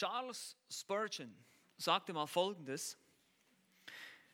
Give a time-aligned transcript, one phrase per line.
[0.00, 1.30] Charles Spurgeon
[1.76, 2.96] sagte mal Folgendes.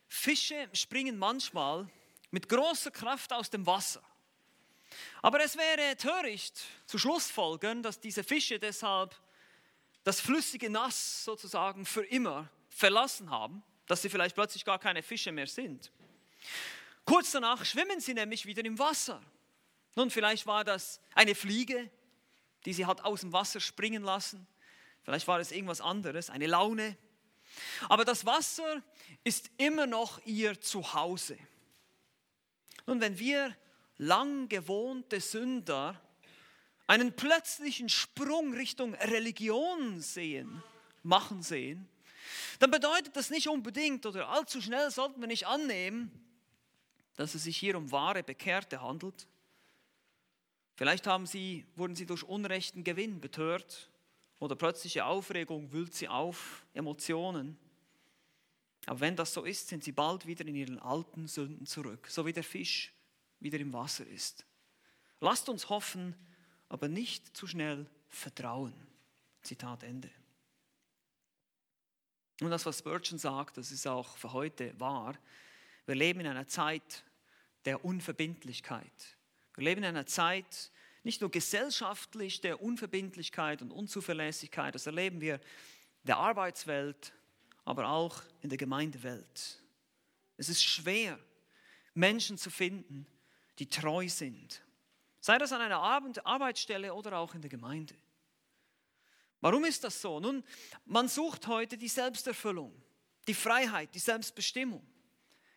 [0.07, 1.89] Fische springen manchmal
[2.31, 4.01] mit großer Kraft aus dem Wasser.
[5.23, 9.21] Aber es wäre töricht zu Schlussfolgern, dass diese Fische deshalb
[10.05, 15.33] das flüssige Nass sozusagen für immer verlassen haben, dass sie vielleicht plötzlich gar keine Fische
[15.33, 15.91] mehr sind.
[17.05, 19.21] Kurz danach schwimmen sie nämlich wieder im Wasser.
[19.97, 21.91] Nun, vielleicht war das eine Fliege,
[22.65, 24.47] die sie hat aus dem Wasser springen lassen.
[25.07, 26.97] Vielleicht war es irgendwas anderes, eine Laune.
[27.89, 28.83] Aber das Wasser
[29.23, 31.39] ist immer noch ihr Zuhause.
[32.87, 33.57] Nun, wenn wir
[33.99, 36.03] lang gewohnte Sünder
[36.89, 40.61] einen plötzlichen Sprung Richtung Religion sehen,
[41.05, 41.89] machen sehen,
[42.59, 46.11] dann bedeutet das nicht unbedingt oder allzu schnell sollten wir nicht annehmen,
[47.15, 49.29] dass es sich hier um wahre Bekehrte handelt.
[50.75, 53.89] Vielleicht haben sie, wurden sie durch unrechten Gewinn betört
[54.39, 57.59] oder plötzliche Aufregung wühlt sie auf, Emotionen.
[58.87, 62.27] Aber wenn das so ist, sind sie bald wieder in ihren alten Sünden zurück, so
[62.27, 62.93] wie der Fisch
[63.41, 64.45] wieder im Wasser ist.
[65.21, 66.15] Lasst uns hoffen,
[66.69, 68.75] aber nicht zu schnell vertrauen.
[69.43, 70.11] Zitat Ende.
[72.41, 75.17] Und das, was Spurgeon sagt, das ist auch für heute wahr.
[75.87, 77.05] Wir leben in einer Zeit
[77.65, 79.17] der Unverbindlichkeit.
[79.55, 80.71] Wir leben in einer Zeit
[81.07, 87.13] nicht nur gesellschaftlich der Unverbindlichkeit und Unzuverlässigkeit, das erleben wir in der Arbeitswelt,
[87.65, 89.63] aber auch in der Gemeindewelt.
[90.37, 91.17] Es ist schwer,
[91.95, 93.07] Menschen zu finden,
[93.61, 94.61] die treu sind.
[95.21, 97.95] Sei das an einer Arbeitsstelle oder auch in der Gemeinde.
[99.41, 100.19] Warum ist das so?
[100.19, 100.43] Nun,
[100.87, 102.73] man sucht heute die Selbsterfüllung,
[103.29, 104.85] die Freiheit, die Selbstbestimmung.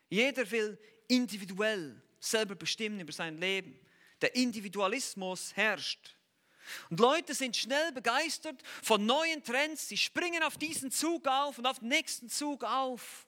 [0.10, 3.80] Jeder will individuell selber bestimmen über sein Leben.
[4.22, 6.16] Der Individualismus herrscht.
[6.90, 9.88] Und Leute sind schnell begeistert von neuen Trends.
[9.88, 13.28] Sie springen auf diesen Zug auf und auf den nächsten Zug auf.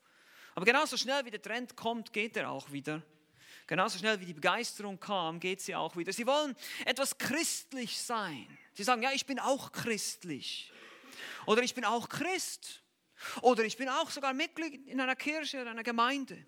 [0.54, 3.02] Aber genauso schnell wie der Trend kommt, geht er auch wieder.
[3.68, 6.12] Genauso schnell wie die Begeisterung kam, geht sie auch wieder.
[6.12, 8.46] Sie wollen etwas christlich sein.
[8.74, 10.72] Sie sagen, ja, ich bin auch christlich.
[11.46, 12.84] Oder ich bin auch Christ.
[13.42, 16.44] Oder ich bin auch sogar Mitglied in einer Kirche oder einer Gemeinde.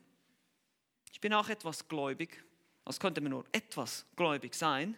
[1.12, 2.44] Ich bin auch etwas gläubig.
[2.86, 4.98] Das könnte man nur etwas gläubig sein.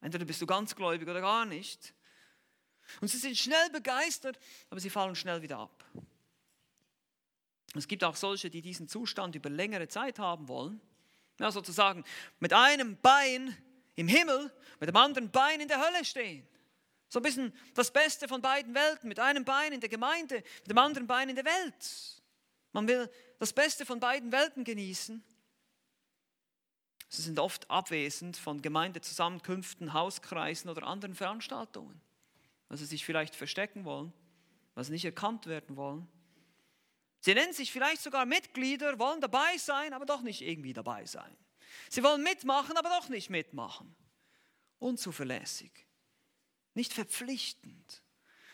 [0.00, 1.92] Entweder bist du ganz gläubig oder gar nicht.
[3.00, 4.38] Und sie sind schnell begeistert,
[4.70, 5.84] aber sie fallen schnell wieder ab.
[7.74, 10.80] Es gibt auch solche, die diesen Zustand über längere Zeit haben wollen.
[11.38, 12.04] Ja, sozusagen
[12.40, 13.56] mit einem Bein
[13.94, 16.46] im Himmel, mit dem anderen Bein in der Hölle stehen.
[17.08, 20.70] So ein bisschen das Beste von beiden Welten, mit einem Bein in der Gemeinde, mit
[20.70, 22.22] dem anderen Bein in der Welt.
[22.72, 25.22] Man will das Beste von beiden Welten genießen.
[27.10, 32.00] Sie sind oft abwesend von Gemeindezusammenkünften, Hauskreisen oder anderen Veranstaltungen,
[32.68, 34.12] weil sie sich vielleicht verstecken wollen,
[34.76, 36.06] weil sie nicht erkannt werden wollen.
[37.20, 41.36] Sie nennen sich vielleicht sogar Mitglieder, wollen dabei sein, aber doch nicht irgendwie dabei sein.
[41.88, 43.94] Sie wollen mitmachen, aber doch nicht mitmachen.
[44.78, 45.72] Unzuverlässig,
[46.74, 48.02] nicht verpflichtend.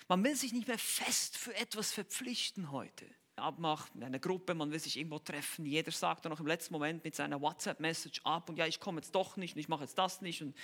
[0.09, 3.07] Man will sich nicht mehr fest für etwas verpflichten heute.
[3.39, 5.67] Abmacht in einer Gruppe, man will sich irgendwo treffen.
[5.67, 9.01] Jeder sagt dann noch im letzten Moment mit seiner WhatsApp-Message ab und ja, ich komme
[9.01, 10.43] jetzt doch nicht und ich mache jetzt das nicht.
[10.43, 10.57] Und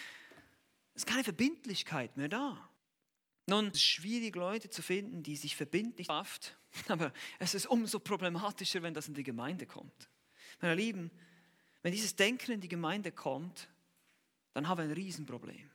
[0.95, 2.69] es ist keine Verbindlichkeit mehr da.
[3.47, 6.57] Nun, es ist schwierig, Leute zu finden, die sich verbindlich schafft,
[6.89, 10.09] aber es ist umso problematischer, wenn das in die Gemeinde kommt.
[10.61, 11.11] Meine Lieben,
[11.83, 13.69] wenn dieses Denken in die Gemeinde kommt,
[14.55, 15.71] dann haben wir ein Riesenproblem.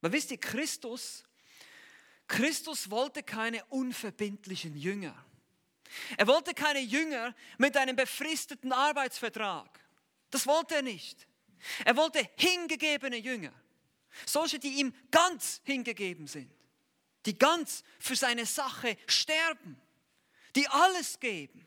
[0.00, 1.22] Weil wisst ihr, Christus,
[2.26, 5.14] Christus wollte keine unverbindlichen Jünger.
[6.16, 9.80] Er wollte keine Jünger mit einem befristeten Arbeitsvertrag.
[10.30, 11.26] Das wollte er nicht.
[11.84, 13.52] Er wollte hingegebene Jünger.
[14.26, 16.52] Solche, die ihm ganz hingegeben sind.
[17.26, 19.80] Die ganz für seine Sache sterben.
[20.56, 21.66] Die alles geben.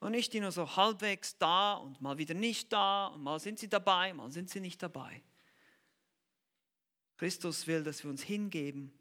[0.00, 3.60] Und nicht die nur so halbwegs da und mal wieder nicht da und mal sind
[3.60, 5.22] sie dabei, mal sind sie nicht dabei.
[7.18, 8.92] Christus will, dass wir uns hingeben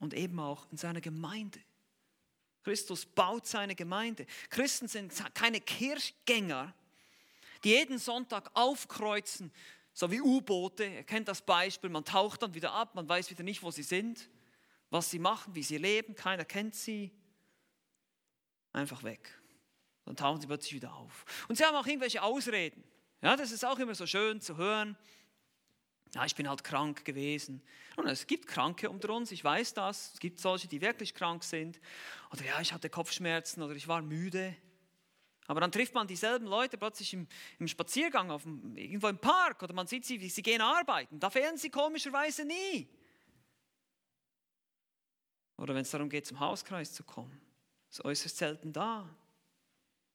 [0.00, 1.60] und eben auch in seiner Gemeinde.
[2.68, 4.26] Christus baut seine Gemeinde.
[4.50, 6.74] Christen sind keine Kirchgänger,
[7.64, 9.50] die jeden Sonntag aufkreuzen,
[9.94, 10.84] so wie U-Boote.
[10.84, 13.82] Ihr kennt das Beispiel, man taucht dann wieder ab, man weiß wieder nicht, wo sie
[13.82, 14.28] sind,
[14.90, 17.10] was sie machen, wie sie leben, keiner kennt sie.
[18.74, 19.40] Einfach weg.
[20.04, 21.24] Dann tauchen sie plötzlich wieder auf.
[21.48, 22.84] Und sie haben auch irgendwelche Ausreden.
[23.22, 24.94] Ja, das ist auch immer so schön zu hören.
[26.14, 27.62] Ja, ich bin halt krank gewesen.
[27.96, 30.14] Und es gibt Kranke unter uns, ich weiß das.
[30.14, 31.80] Es gibt solche, die wirklich krank sind.
[32.32, 34.56] Oder ja, ich hatte Kopfschmerzen oder ich war müde.
[35.46, 37.26] Aber dann trifft man dieselben Leute plötzlich im,
[37.58, 41.18] im Spaziergang, auf dem, irgendwo im Park oder man sieht sie, wie sie gehen arbeiten.
[41.18, 42.88] Da fehlen sie komischerweise nie.
[45.56, 47.40] oder wenn es darum geht, zum Hauskreis zu kommen.
[47.90, 49.08] Ist äußerst selten da.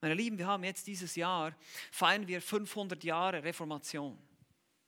[0.02, 1.56] Meine Lieben, wir haben jetzt dieses Jahr,
[1.92, 4.18] feiern wir 500 Jahre Reformation.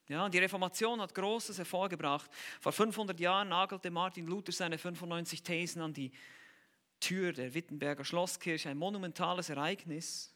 [0.08, 2.30] Ja, die Reformation hat Großes hervorgebracht.
[2.62, 6.12] Vor 500 Jahren nagelte Martin Luther seine 95 Thesen an die
[7.00, 10.32] Tür der Wittenberger Schlosskirche, ein monumentales Ereignis.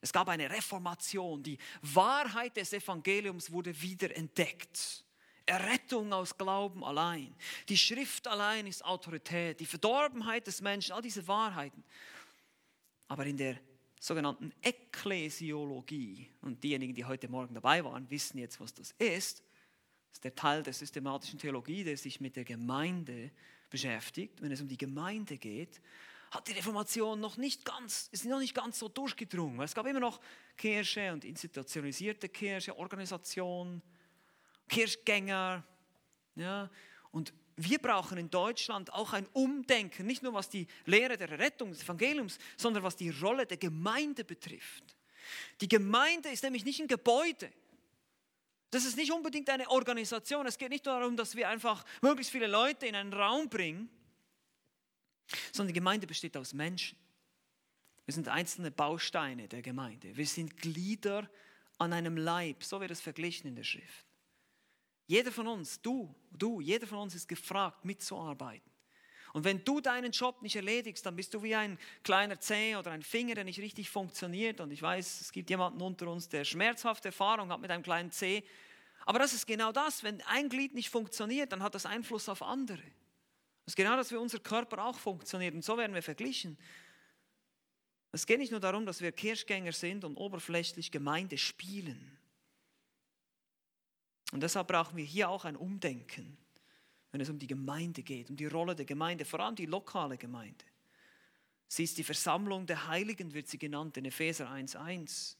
[0.00, 5.04] Es gab eine Reformation, die Wahrheit des Evangeliums wurde wieder entdeckt.
[5.46, 7.34] Errettung aus Glauben allein.
[7.68, 11.84] Die Schrift allein ist Autorität, die Verdorbenheit des Menschen, all diese Wahrheiten.
[13.08, 13.58] Aber in der
[14.04, 19.38] sogenannten Ekklesiologie, und diejenigen, die heute Morgen dabei waren, wissen jetzt, was das ist,
[20.10, 23.30] das ist der Teil der systematischen Theologie, der sich mit der Gemeinde
[23.70, 24.42] beschäftigt.
[24.42, 25.80] Wenn es um die Gemeinde geht,
[26.30, 29.60] hat die Reformation noch nicht ganz, ist noch nicht ganz so durchgedrungen.
[29.62, 30.20] Es gab immer noch
[30.58, 33.80] Kirche und institutionalisierte Kirche, Organisation,
[34.68, 35.64] Kirchgänger.
[36.36, 36.70] Ja,
[37.10, 41.70] und wir brauchen in Deutschland auch ein Umdenken, nicht nur was die Lehre der Rettung
[41.70, 44.96] des Evangeliums, sondern was die Rolle der Gemeinde betrifft.
[45.60, 47.50] Die Gemeinde ist nämlich nicht ein Gebäude.
[48.70, 50.46] Das ist nicht unbedingt eine Organisation.
[50.46, 53.88] Es geht nicht darum, dass wir einfach möglichst viele Leute in einen Raum bringen,
[55.52, 56.98] sondern die Gemeinde besteht aus Menschen.
[58.04, 60.16] Wir sind einzelne Bausteine der Gemeinde.
[60.16, 61.30] Wir sind Glieder
[61.78, 64.06] an einem Leib, so wird es verglichen in der Schrift.
[65.06, 68.70] Jeder von uns, du, du, jeder von uns ist gefragt, mitzuarbeiten.
[69.34, 72.92] Und wenn du deinen Job nicht erledigst, dann bist du wie ein kleiner Zeh oder
[72.92, 74.60] ein Finger, der nicht richtig funktioniert.
[74.60, 78.12] Und ich weiß, es gibt jemanden unter uns, der schmerzhafte Erfahrung hat mit einem kleinen
[78.12, 78.44] Zeh.
[79.04, 80.04] Aber das ist genau das.
[80.04, 82.82] Wenn ein Glied nicht funktioniert, dann hat das Einfluss auf andere.
[83.64, 85.52] Das ist genau das, wie unser Körper auch funktioniert.
[85.52, 86.56] Und so werden wir verglichen.
[88.12, 92.16] Es geht nicht nur darum, dass wir Kirchgänger sind und oberflächlich Gemeinde spielen.
[94.34, 96.36] Und deshalb brauchen wir hier auch ein Umdenken,
[97.12, 100.18] wenn es um die Gemeinde geht, um die Rolle der Gemeinde, vor allem die lokale
[100.18, 100.64] Gemeinde.
[101.68, 105.36] Sie ist die Versammlung der Heiligen, wird sie genannt in Epheser 1.1.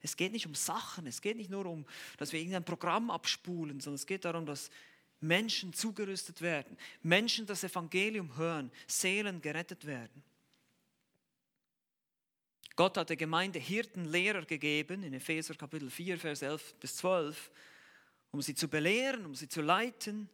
[0.00, 1.86] Es geht nicht um Sachen, es geht nicht nur um,
[2.18, 4.70] dass wir irgendein Programm abspulen, sondern es geht darum, dass
[5.20, 10.24] Menschen zugerüstet werden, Menschen das Evangelium hören, Seelen gerettet werden.
[12.74, 17.52] Gott hat der Gemeinde Hirten, Lehrer gegeben, in Epheser Kapitel 4, Vers 11 bis 12
[18.32, 20.28] um sie zu belehren, um sie zu leiten.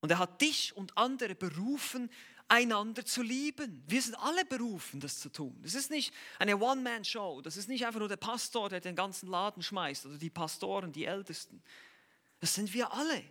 [0.00, 2.10] Und er hat dich und andere berufen,
[2.48, 3.84] einander zu lieben.
[3.86, 5.56] Wir sind alle berufen, das zu tun.
[5.62, 7.42] Das ist nicht eine One-Man-Show.
[7.42, 10.90] Das ist nicht einfach nur der Pastor, der den ganzen Laden schmeißt oder die Pastoren,
[10.90, 11.62] die Ältesten.
[12.40, 13.22] Das sind wir alle.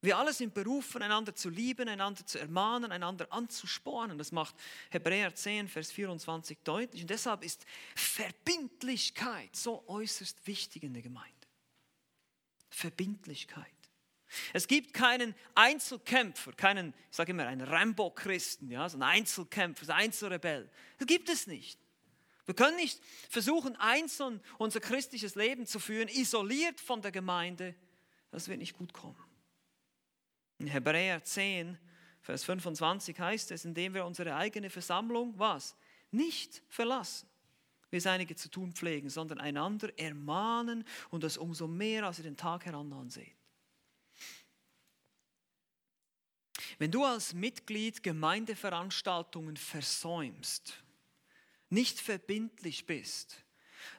[0.00, 4.18] Wir alle sind berufen, einander zu lieben, einander zu ermahnen, einander anzuspornen.
[4.18, 4.54] Das macht
[4.90, 7.02] Hebräer 10, Vers 24 deutlich.
[7.02, 7.64] Und deshalb ist
[7.96, 11.33] Verbindlichkeit so äußerst wichtig in der Gemeinde.
[12.74, 13.66] Verbindlichkeit.
[14.52, 19.92] Es gibt keinen Einzelkämpfer, keinen, ich sage immer, einen Rambo-Christen, ja, so einen Einzelkämpfer, so
[19.92, 20.68] einen Einzelrebell.
[20.98, 21.78] Das gibt es nicht.
[22.46, 23.00] Wir können nicht
[23.30, 27.74] versuchen, einzeln unser christliches Leben zu führen, isoliert von der Gemeinde.
[28.30, 29.16] Das wird nicht gut kommen.
[30.58, 31.78] In Hebräer 10,
[32.20, 35.76] Vers 25 heißt es, indem wir unsere eigene Versammlung, was?
[36.10, 37.28] Nicht verlassen
[37.94, 42.24] wie es einige zu tun pflegen, sondern einander ermahnen und das umso mehr, als ihr
[42.24, 43.36] den Tag heran anseht.
[46.78, 50.82] Wenn du als Mitglied Gemeindeveranstaltungen versäumst,
[51.70, 53.44] nicht verbindlich bist,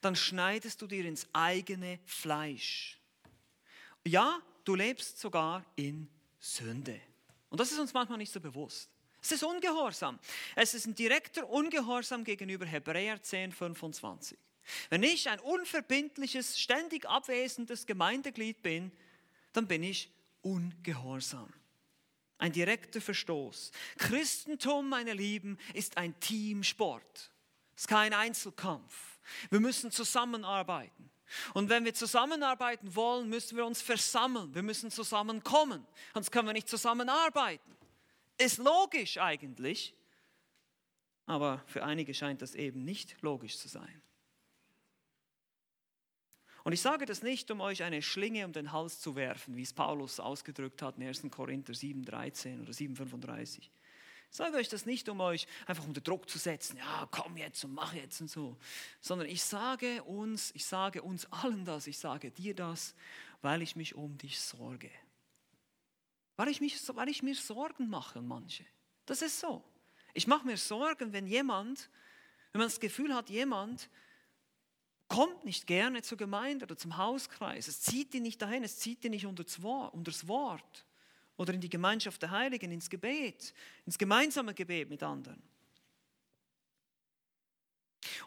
[0.01, 2.99] dann schneidest du dir ins eigene Fleisch.
[4.03, 6.99] Ja, du lebst sogar in Sünde.
[7.49, 8.89] Und das ist uns manchmal nicht so bewusst.
[9.25, 10.19] Es ist Ungehorsam.
[10.55, 14.37] Es ist ein direkter Ungehorsam gegenüber Hebräer 10, 25.
[14.91, 18.91] Wenn ich ein unverbindliches, ständig abwesendes Gemeindeglied bin,
[19.51, 20.11] dann bin ich
[20.43, 21.51] ungehorsam.
[22.37, 23.71] Ein direkter Verstoß.
[23.97, 27.31] Christentum, meine Lieben, ist ein Teamsport.
[27.75, 29.17] Es ist kein Einzelkampf.
[29.49, 31.09] Wir müssen zusammenarbeiten.
[31.55, 34.53] Und wenn wir zusammenarbeiten wollen, müssen wir uns versammeln.
[34.53, 35.83] Wir müssen zusammenkommen.
[36.13, 37.75] Sonst können wir nicht zusammenarbeiten.
[38.37, 39.95] Ist logisch eigentlich,
[41.25, 44.01] aber für einige scheint das eben nicht logisch zu sein.
[46.65, 49.61] Und ich sage das nicht, um euch eine Schlinge um den Hals zu werfen, wie
[49.61, 51.27] es Paulus ausgedrückt hat in 1.
[51.29, 53.59] Korinther 7,13 oder 7,35.
[53.59, 53.69] Ich
[54.31, 57.73] sage euch das nicht, um euch einfach unter Druck zu setzen, ja, komm jetzt und
[57.75, 58.57] mach jetzt und so,
[58.99, 62.95] sondern ich sage uns, ich sage uns allen das, ich sage dir das,
[63.43, 64.89] weil ich mich um dich sorge.
[66.35, 68.65] Weil ich, mich, weil ich mir Sorgen mache, manche.
[69.05, 69.63] Das ist so.
[70.13, 71.89] Ich mache mir Sorgen, wenn jemand,
[72.51, 73.89] wenn man das Gefühl hat, jemand
[75.07, 77.67] kommt nicht gerne zur Gemeinde oder zum Hauskreis.
[77.67, 80.85] Es zieht ihn nicht dahin, es zieht ihn nicht unter das Wort.
[81.37, 83.53] oder in die Gemeinschaft der Heiligen, ins Gebet,
[83.85, 85.43] ins gemeinsame Gebet mit anderen.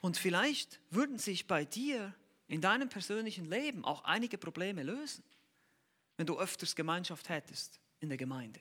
[0.02, 2.14] Und vielleicht würden sich bei dir
[2.48, 5.24] in deinem persönlichen Leben auch einige Probleme lösen,
[6.18, 8.60] wenn du öfters Gemeinschaft hättest in der Gemeinde.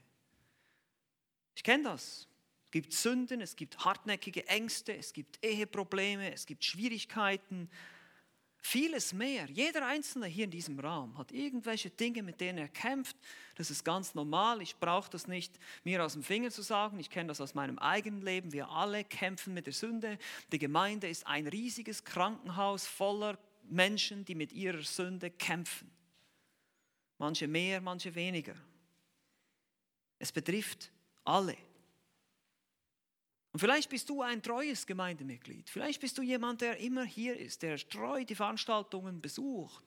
[1.56, 2.28] Ich kenne das.
[2.66, 7.70] Es gibt Sünden, es gibt hartnäckige Ängste, es gibt Eheprobleme, es gibt Schwierigkeiten,
[8.68, 9.50] vieles mehr.
[9.50, 13.16] Jeder Einzelne hier in diesem Raum hat irgendwelche Dinge, mit denen er kämpft.
[13.56, 14.62] Das ist ganz normal.
[14.62, 17.00] Ich brauche das nicht mir aus dem Finger zu sagen.
[17.00, 18.52] Ich kenne das aus meinem eigenen Leben.
[18.52, 20.18] Wir alle kämpfen mit der Sünde.
[20.52, 23.40] Die Gemeinde ist ein riesiges Krankenhaus voller
[23.70, 25.90] Menschen, die mit ihrer Sünde kämpfen.
[27.18, 28.56] Manche mehr, manche weniger.
[30.20, 30.92] Es betrifft
[31.24, 31.58] alle.
[33.52, 35.70] Und vielleicht bist du ein treues Gemeindemitglied.
[35.70, 39.84] Vielleicht bist du jemand, der immer hier ist, der treu die Veranstaltungen besucht.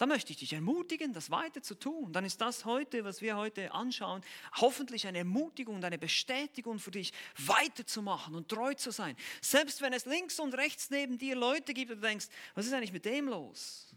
[0.00, 2.10] Da möchte ich dich ermutigen, das weiter zu tun.
[2.10, 4.22] Dann ist das heute, was wir heute anschauen,
[4.56, 9.14] hoffentlich eine Ermutigung und eine Bestätigung für dich, weiterzumachen und treu zu sein.
[9.42, 12.72] Selbst wenn es links und rechts neben dir Leute gibt und du denkst, was ist
[12.72, 13.89] eigentlich mit dem los?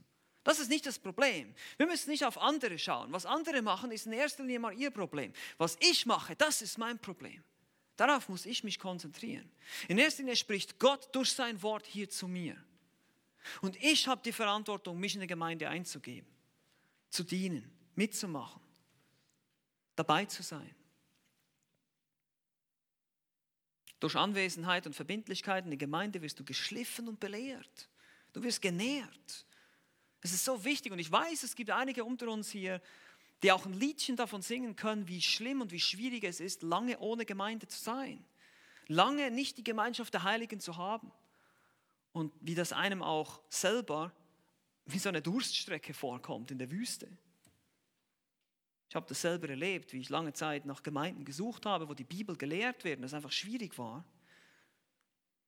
[0.43, 1.53] Das ist nicht das Problem.
[1.77, 3.11] Wir müssen nicht auf andere schauen.
[3.13, 5.31] Was andere machen, ist in erster Linie mal ihr Problem.
[5.57, 7.43] Was ich mache, das ist mein Problem.
[7.95, 9.49] Darauf muss ich mich konzentrieren.
[9.87, 12.61] In erster Linie spricht Gott durch sein Wort hier zu mir.
[13.61, 16.27] Und ich habe die Verantwortung, mich in der Gemeinde einzugeben,
[17.09, 18.61] zu dienen, mitzumachen,
[19.95, 20.73] dabei zu sein.
[23.99, 27.89] Durch Anwesenheit und Verbindlichkeit in der Gemeinde wirst du geschliffen und belehrt.
[28.33, 29.45] Du wirst genährt.
[30.23, 32.81] Es ist so wichtig und ich weiß, es gibt einige unter uns hier,
[33.43, 36.97] die auch ein Liedchen davon singen können, wie schlimm und wie schwierig es ist, lange
[36.99, 38.23] ohne Gemeinde zu sein,
[38.87, 41.11] lange nicht die Gemeinschaft der Heiligen zu haben
[42.13, 44.13] und wie das einem auch selber
[44.85, 47.09] wie so eine Durststrecke vorkommt in der Wüste.
[48.89, 52.03] Ich habe das selber erlebt, wie ich lange Zeit nach Gemeinden gesucht habe, wo die
[52.03, 54.05] Bibel gelehrt wird, das einfach schwierig war.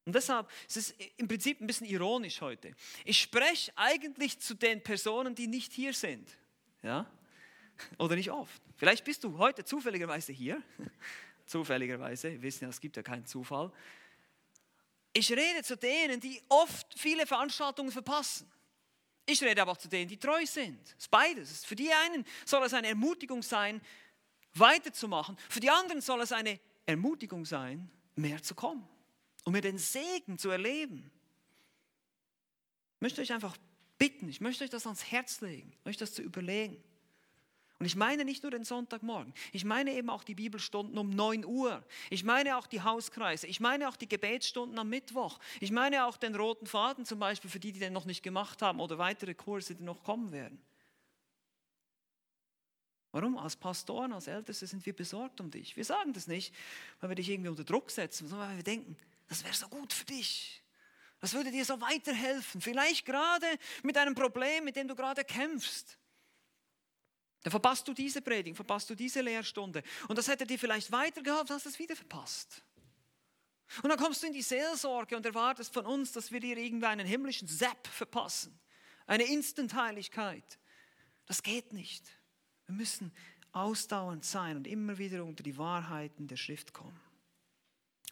[0.06, 2.76] Und deshalb ist es im Prinzip ein bisschen ironisch heute.
[3.04, 6.30] Ich spreche eigentlich zu den Personen, die nicht hier sind.
[6.84, 7.10] Ja?
[7.98, 8.62] Oder nicht oft.
[8.78, 10.62] Vielleicht bist du heute zufälligerweise hier.
[11.46, 13.72] zufälligerweise, wir wissen ja, es gibt ja keinen Zufall.
[15.14, 18.52] Ich rede zu denen, die oft viele Veranstaltungen verpassen.
[19.26, 20.80] Ich rede aber auch zu denen, die treu sind.
[20.88, 21.66] Es ist beides.
[21.66, 23.82] Für die einen soll es eine Ermutigung sein,
[24.54, 25.38] weiterzumachen.
[25.50, 28.88] Für die anderen soll es eine Ermutigung sein, mehr zu kommen,
[29.46, 31.10] um mir den Segen zu erleben.
[32.96, 33.56] Ich möchte euch einfach
[33.98, 36.84] bitten, ich möchte euch das ans Herz legen, euch das zu überlegen.
[37.78, 41.46] Und ich meine nicht nur den Sonntagmorgen, ich meine eben auch die Bibelstunden um 9
[41.46, 41.84] Uhr.
[42.10, 45.40] Ich meine auch die Hauskreise, ich meine auch die Gebetsstunden am Mittwoch.
[45.60, 48.62] Ich meine auch den roten Faden zum Beispiel für die, die den noch nicht gemacht
[48.62, 50.60] haben oder weitere Kurse, die noch kommen werden.
[53.12, 53.38] Warum?
[53.38, 55.78] Als Pastoren, als Älteste sind wir besorgt um dich.
[55.78, 56.54] Wir sagen das nicht,
[57.00, 59.94] weil wir dich irgendwie unter Druck setzen, sondern weil wir denken, das wäre so gut
[59.94, 60.64] für dich.
[61.20, 62.62] Das würde dir so weiterhelfen.
[62.62, 63.48] Vielleicht gerade
[63.84, 65.98] mit einem Problem, mit dem du gerade kämpfst.
[67.42, 69.84] Dann verpasst du diese Predigt, verpasst du diese Lehrstunde.
[70.08, 72.64] Und das hätte dir vielleicht weitergeholfen, hast es wieder verpasst.
[73.82, 76.86] Und dann kommst du in die Seelsorge und erwartest von uns, dass wir dir irgendwie
[76.86, 78.60] einen himmlischen Sepp verpassen.
[79.08, 80.60] Eine Instant-Heiligkeit.
[81.26, 82.04] Das geht nicht.
[82.66, 83.12] Wir müssen
[83.52, 87.00] ausdauernd sein und immer wieder unter die Wahrheiten der Schrift kommen.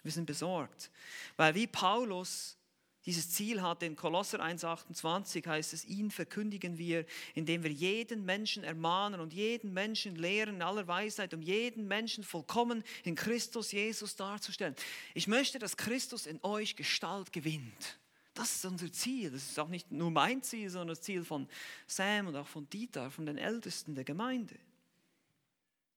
[0.04, 0.92] Wir sind besorgt,
[1.38, 2.58] weil wie Paulus
[3.06, 3.84] dieses Ziel hat.
[3.84, 9.74] In Kolosser 1,28 heißt es, ihn verkündigen wir, indem wir jeden Menschen ermahnen und jeden
[9.74, 14.76] Menschen lehren in aller Weisheit, um jeden Menschen vollkommen in Christus Jesus darzustellen.
[15.14, 18.00] Ich möchte, dass Christus in euch Gestalt gewinnt.
[18.34, 19.32] Das ist unser Ziel.
[19.32, 21.48] Das ist auch nicht nur mein Ziel, sondern das Ziel von
[21.86, 24.56] Sam und auch von Dieter, von den Ältesten der Gemeinde.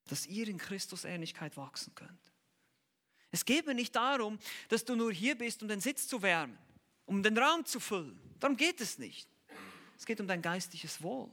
[0.09, 2.36] Dass ihr in Christus Ähnlichkeit wachsen könnt.
[3.37, 4.39] Es geht mir nicht darum,
[4.69, 6.57] dass du nur hier bist, um den Sitz zu wärmen
[7.07, 8.19] um den Raum zu füllen.
[8.41, 9.29] Darum geht es nicht.
[9.97, 11.31] Es geht um dein geistliches Wohl.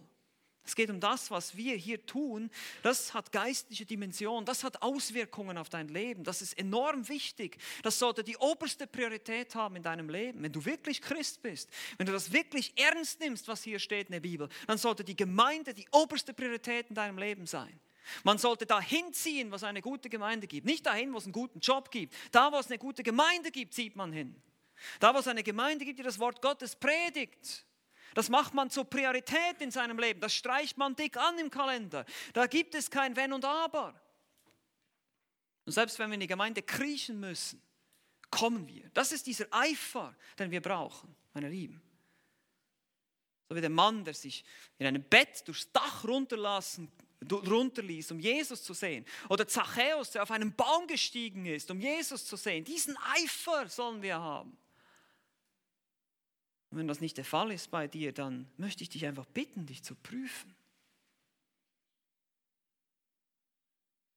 [0.66, 2.50] Es geht um das, was wir hier tun.
[2.84, 6.24] Das hat geistliche Dimension, das hat Auswirkungen auf dein Leben.
[6.24, 7.58] Das ist enorm wichtig.
[7.82, 10.42] Das sollte die oberste Priorität haben in deinem Leben.
[10.42, 14.14] Wenn du wirklich Christ bist, wenn du das wirklich ernst nimmst, was hier steht in
[14.14, 17.78] der Bibel, dann sollte die Gemeinde die oberste Priorität in deinem Leben sein.
[18.24, 20.66] Man sollte dahin ziehen, was eine gute Gemeinde gibt.
[20.66, 22.14] Nicht dahin, wo es einen guten Job gibt.
[22.32, 24.42] Da, wo es eine gute Gemeinde gibt, zieht man hin.
[25.00, 27.66] Da, wo es eine Gemeinde gibt, die das Wort Gottes predigt,
[28.14, 30.20] das macht man zur Priorität in seinem Leben.
[30.20, 32.06] Das streicht man dick an im Kalender.
[32.34, 34.00] Da gibt es kein Wenn und Aber.
[35.66, 37.62] Und selbst wenn wir in die Gemeinde kriechen müssen,
[38.30, 38.90] kommen wir.
[38.94, 41.82] Das ist dieser Eifer, den wir brauchen, meine Lieben.
[43.50, 44.44] So wie der Mann, der sich
[44.78, 46.92] in einem Bett durchs Dach runterlassen
[47.32, 49.06] runterließ, um Jesus zu sehen.
[49.30, 52.64] Oder Zachäus, der auf einen Baum gestiegen ist, um Jesus zu sehen.
[52.64, 54.58] Diesen Eifer sollen wir haben.
[56.72, 59.66] Und wenn das nicht der Fall ist bei dir, dann möchte ich dich einfach bitten,
[59.66, 60.56] dich zu prüfen.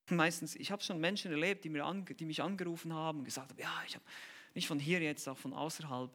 [0.08, 3.50] Meistens, ich habe schon Menschen erlebt, die, mir an, die mich angerufen haben und gesagt
[3.50, 4.04] haben, ja, ich habe
[4.54, 6.10] nicht von hier jetzt, auch von außerhalb,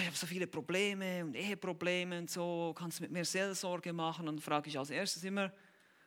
[0.00, 4.26] ich habe so viele Probleme und Eheprobleme und so, kannst du mit mir Seelsorge machen?
[4.26, 5.52] Und dann frage ich als erstes immer,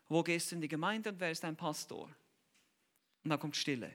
[0.08, 2.10] wo gehst du in die Gemeinde und wer ist dein Pastor?
[3.24, 3.92] Und dann kommt Stille.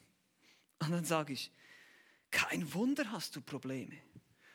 [0.80, 1.50] Und dann sage ich,
[2.30, 3.96] kein Wunder hast du Probleme.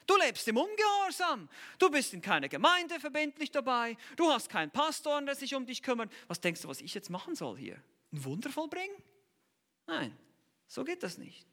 [0.06, 1.48] Du lebst im Ungehorsam.
[1.78, 3.96] Du bist in keiner Gemeinde verbindlich dabei.
[4.16, 6.12] Du hast keinen Pastor, der sich um dich kümmert.
[6.28, 7.76] Was denkst du, was ich jetzt machen soll hier?
[8.12, 8.96] Ein Wunder vollbringen?
[9.86, 10.18] Nein,
[10.68, 11.46] so geht das nicht.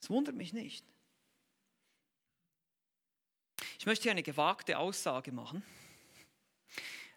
[0.00, 0.84] Es wundert mich nicht.
[3.78, 5.62] Ich möchte hier eine gewagte Aussage machen.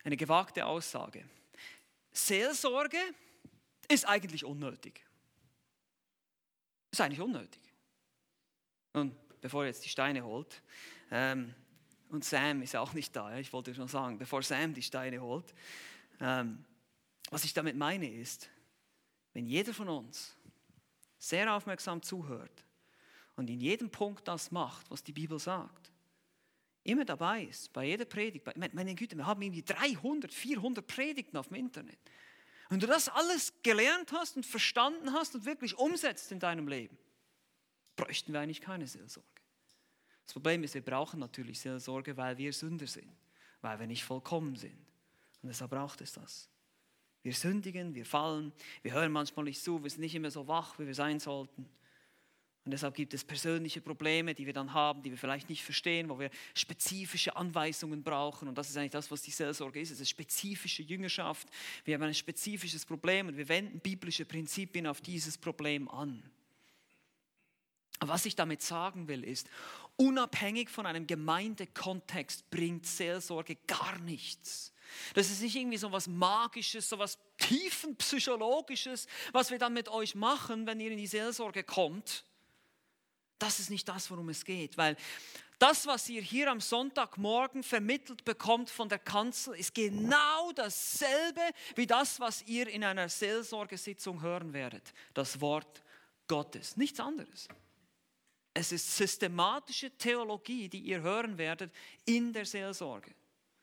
[0.03, 1.23] Eine gewagte Aussage.
[2.11, 2.97] Seelsorge
[3.87, 5.05] ist eigentlich unnötig.
[6.91, 7.61] Ist eigentlich unnötig.
[8.93, 10.61] Und bevor er jetzt die Steine holt.
[11.09, 11.53] Ähm,
[12.09, 15.53] und Sam ist auch nicht da, ich wollte schon sagen, bevor Sam die Steine holt.
[16.19, 16.65] Ähm,
[17.29, 18.49] was ich damit meine ist,
[19.33, 20.35] wenn jeder von uns
[21.17, 22.65] sehr aufmerksam zuhört
[23.35, 25.90] und in jedem Punkt das macht, was die Bibel sagt,
[26.83, 31.37] immer dabei ist, bei jeder Predigt, bei, meine Güte, wir haben irgendwie 300, 400 Predigten
[31.37, 31.99] auf dem Internet.
[32.69, 36.97] Wenn du das alles gelernt hast und verstanden hast und wirklich umsetzt in deinem Leben,
[37.95, 39.27] bräuchten wir eigentlich keine Seelsorge.
[40.25, 43.11] Das Problem ist, wir brauchen natürlich Seelsorge, weil wir Sünder sind,
[43.59, 44.77] weil wir nicht vollkommen sind.
[45.41, 46.49] Und deshalb braucht es das.
[47.23, 50.79] Wir sündigen, wir fallen, wir hören manchmal nicht zu, wir sind nicht immer so wach,
[50.79, 51.69] wie wir sein sollten.
[52.63, 56.09] Und deshalb gibt es persönliche Probleme, die wir dann haben, die wir vielleicht nicht verstehen,
[56.09, 58.47] wo wir spezifische Anweisungen brauchen.
[58.47, 59.89] Und das ist eigentlich das, was die Seelsorge ist.
[59.89, 61.47] Es ist spezifische Jüngerschaft.
[61.85, 66.21] Wir haben ein spezifisches Problem und wir wenden biblische Prinzipien auf dieses Problem an.
[67.99, 69.47] Was ich damit sagen will, ist,
[69.95, 74.71] unabhängig von einem Gemeindekontext bringt Seelsorge gar nichts.
[75.15, 80.13] Das ist nicht irgendwie so was Magisches, so was tiefenpsychologisches, was wir dann mit euch
[80.13, 82.23] machen, wenn ihr in die Seelsorge kommt.
[83.41, 84.95] Das ist nicht das, worum es geht, weil
[85.57, 91.41] das, was ihr hier am Sonntagmorgen vermittelt bekommt von der Kanzel, ist genau dasselbe
[91.75, 94.93] wie das, was ihr in einer Seelsorgesitzung hören werdet.
[95.15, 95.81] Das Wort
[96.27, 97.47] Gottes, nichts anderes.
[98.53, 101.73] Es ist systematische Theologie, die ihr hören werdet
[102.05, 103.15] in der Seelsorge.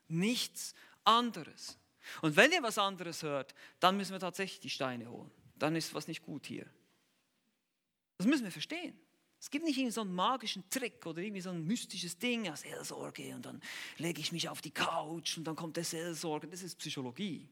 [0.08, 1.78] Nichts anderes.
[2.20, 5.30] Und wenn ihr was anderes hört, dann müssen wir tatsächlich die Steine holen.
[5.54, 6.66] Dann ist was nicht gut hier.
[8.16, 8.98] Das müssen wir verstehen.
[9.40, 12.56] Es gibt nicht irgendwie so einen magischen Trick oder irgendwie so ein mystisches Ding, ja,
[12.56, 13.62] Seelsorge und dann
[13.98, 16.48] lege ich mich auf die Couch und dann kommt der Seelsorge.
[16.48, 17.48] Das ist Psychologie.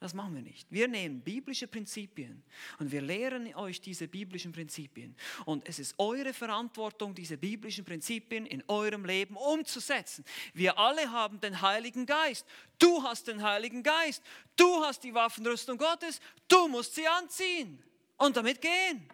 [0.00, 0.70] Das machen wir nicht.
[0.70, 2.44] Wir nehmen biblische Prinzipien
[2.78, 5.16] und wir lehren euch diese biblischen Prinzipien.
[5.44, 10.24] Und es ist eure Verantwortung, diese biblischen Prinzipien in eurem Leben umzusetzen.
[10.54, 12.46] Wir alle haben den Heiligen Geist.
[12.78, 14.22] Du hast den Heiligen Geist.
[14.54, 16.20] Du hast die Waffenrüstung Gottes.
[16.46, 17.82] Du musst sie anziehen
[18.18, 19.10] und damit gehen.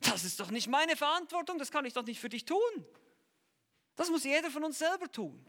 [0.00, 1.58] Das ist doch nicht meine Verantwortung.
[1.58, 2.58] Das kann ich doch nicht für dich tun.
[3.96, 5.44] Das muss jeder von uns selber tun.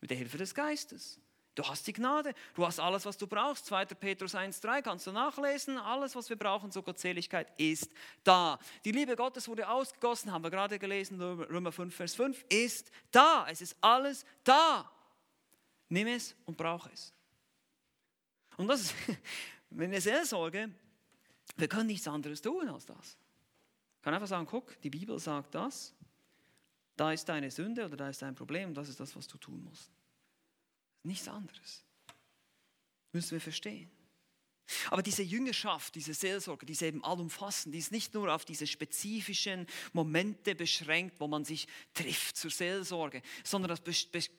[0.00, 1.18] Mit der Hilfe des Geistes.
[1.54, 3.66] Du hast die Gnade, du hast alles, was du brauchst.
[3.66, 3.84] 2.
[3.86, 5.76] Petrus 1,3 kannst du nachlesen.
[5.78, 7.90] Alles, was wir brauchen zur Gottseligkeit, ist
[8.22, 8.58] da.
[8.84, 13.46] Die Liebe Gottes wurde ausgegossen, haben wir gerade gelesen, Römer 5, Vers 5, ist da.
[13.50, 14.90] Es ist alles da.
[15.88, 17.12] Nimm es und brauch es.
[18.56, 18.94] Und das ist,
[19.70, 20.70] wenn wir Seelsorge,
[21.56, 23.18] wir können nichts anderes tun als das.
[24.00, 25.94] Ich kann einfach sagen, guck, die Bibel sagt das,
[26.96, 29.62] da ist deine Sünde oder da ist dein Problem das ist das, was du tun
[29.62, 29.90] musst.
[31.02, 31.84] Nichts anderes.
[33.12, 33.90] Müssen wir verstehen.
[34.88, 38.66] Aber diese Jüngerschaft, diese Seelsorge, die ist eben allumfassend, die ist nicht nur auf diese
[38.66, 43.82] spezifischen Momente beschränkt, wo man sich trifft zur Seelsorge, sondern das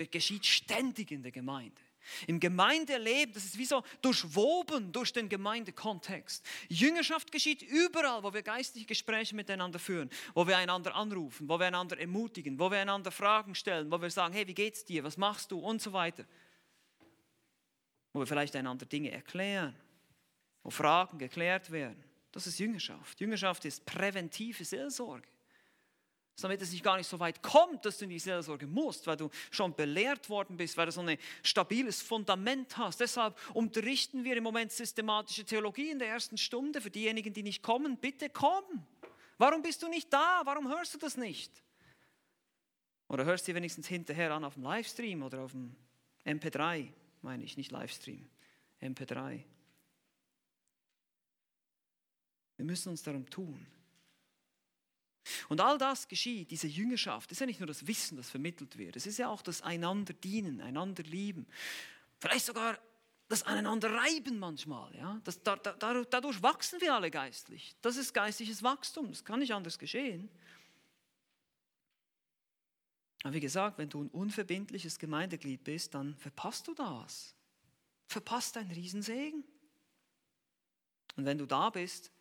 [0.09, 1.79] geschieht ständig in der Gemeinde.
[2.27, 6.45] Im Gemeindeleben, das ist wie so durchwoben durch den Gemeindekontext.
[6.69, 11.67] Jüngerschaft geschieht überall, wo wir geistliche Gespräche miteinander führen, wo wir einander anrufen, wo wir
[11.67, 15.17] einander ermutigen, wo wir einander Fragen stellen, wo wir sagen, hey, wie geht's dir, was
[15.17, 16.25] machst du und so weiter
[18.13, 19.75] wo wir vielleicht einander Dinge erklären,
[20.63, 22.03] wo Fragen geklärt werden.
[22.31, 23.19] Das ist Jüngerschaft.
[23.19, 25.27] Jüngerschaft ist präventive Seelsorge.
[26.39, 29.17] Damit es nicht gar nicht so weit kommt, dass du in die Seelsorge musst, weil
[29.17, 32.99] du schon belehrt worden bist, weil du so ein stabiles Fundament hast.
[32.99, 36.81] Deshalb unterrichten wir im Moment systematische Theologie in der ersten Stunde.
[36.81, 38.63] Für diejenigen, die nicht kommen, bitte komm.
[39.37, 40.41] Warum bist du nicht da?
[40.45, 41.51] Warum hörst du das nicht?
[43.07, 45.75] Oder hörst du wenigstens hinterher an auf dem Livestream oder auf dem
[46.25, 46.91] MP3?
[47.21, 48.27] meine ich, nicht Livestream.
[48.81, 49.43] MP3.
[52.57, 53.65] Wir müssen uns darum tun.
[55.49, 58.95] Und all das geschieht, diese Jüngerschaft, ist ja nicht nur das Wissen, das vermittelt wird,
[58.95, 61.47] es ist ja auch das einander dienen, einander lieben.
[62.19, 62.77] Vielleicht sogar
[63.31, 64.93] das aneinander reiben manchmal.
[64.95, 65.21] Ja?
[65.23, 67.75] Das, da, da, dadurch wachsen wir alle geistlich.
[67.81, 70.29] Das ist geistliches Wachstum, das kann nicht anders geschehen.
[73.23, 77.35] Aber wie gesagt, wenn du ein unverbindliches Gemeindeglied bist, dann verpasst du das.
[78.07, 79.43] Verpasst einen Riesensegen.
[81.15, 82.11] Und wenn du da bist,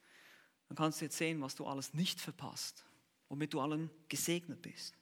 [0.69, 2.85] dann kannst du jetzt sehen, was du alles nicht verpasst,
[3.31, 4.95] womit du allem gesegnet bist.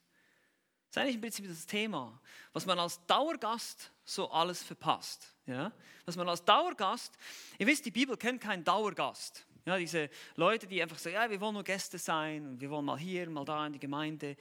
[0.86, 2.20] Das ist eigentlich im Prinzip das Thema,
[2.52, 5.34] was man als Dauergast so alles verpasst.
[5.46, 5.72] Ja?
[6.04, 7.18] Was man als Dauergast,
[7.58, 9.44] ihr wisst, die Bibel kennt keinen Dauergast.
[9.66, 12.98] Ja, diese Leute, die einfach sagen, ja, wir wollen nur Gäste sein, wir wollen mal
[12.98, 14.36] hier, mal da in die Gemeinde.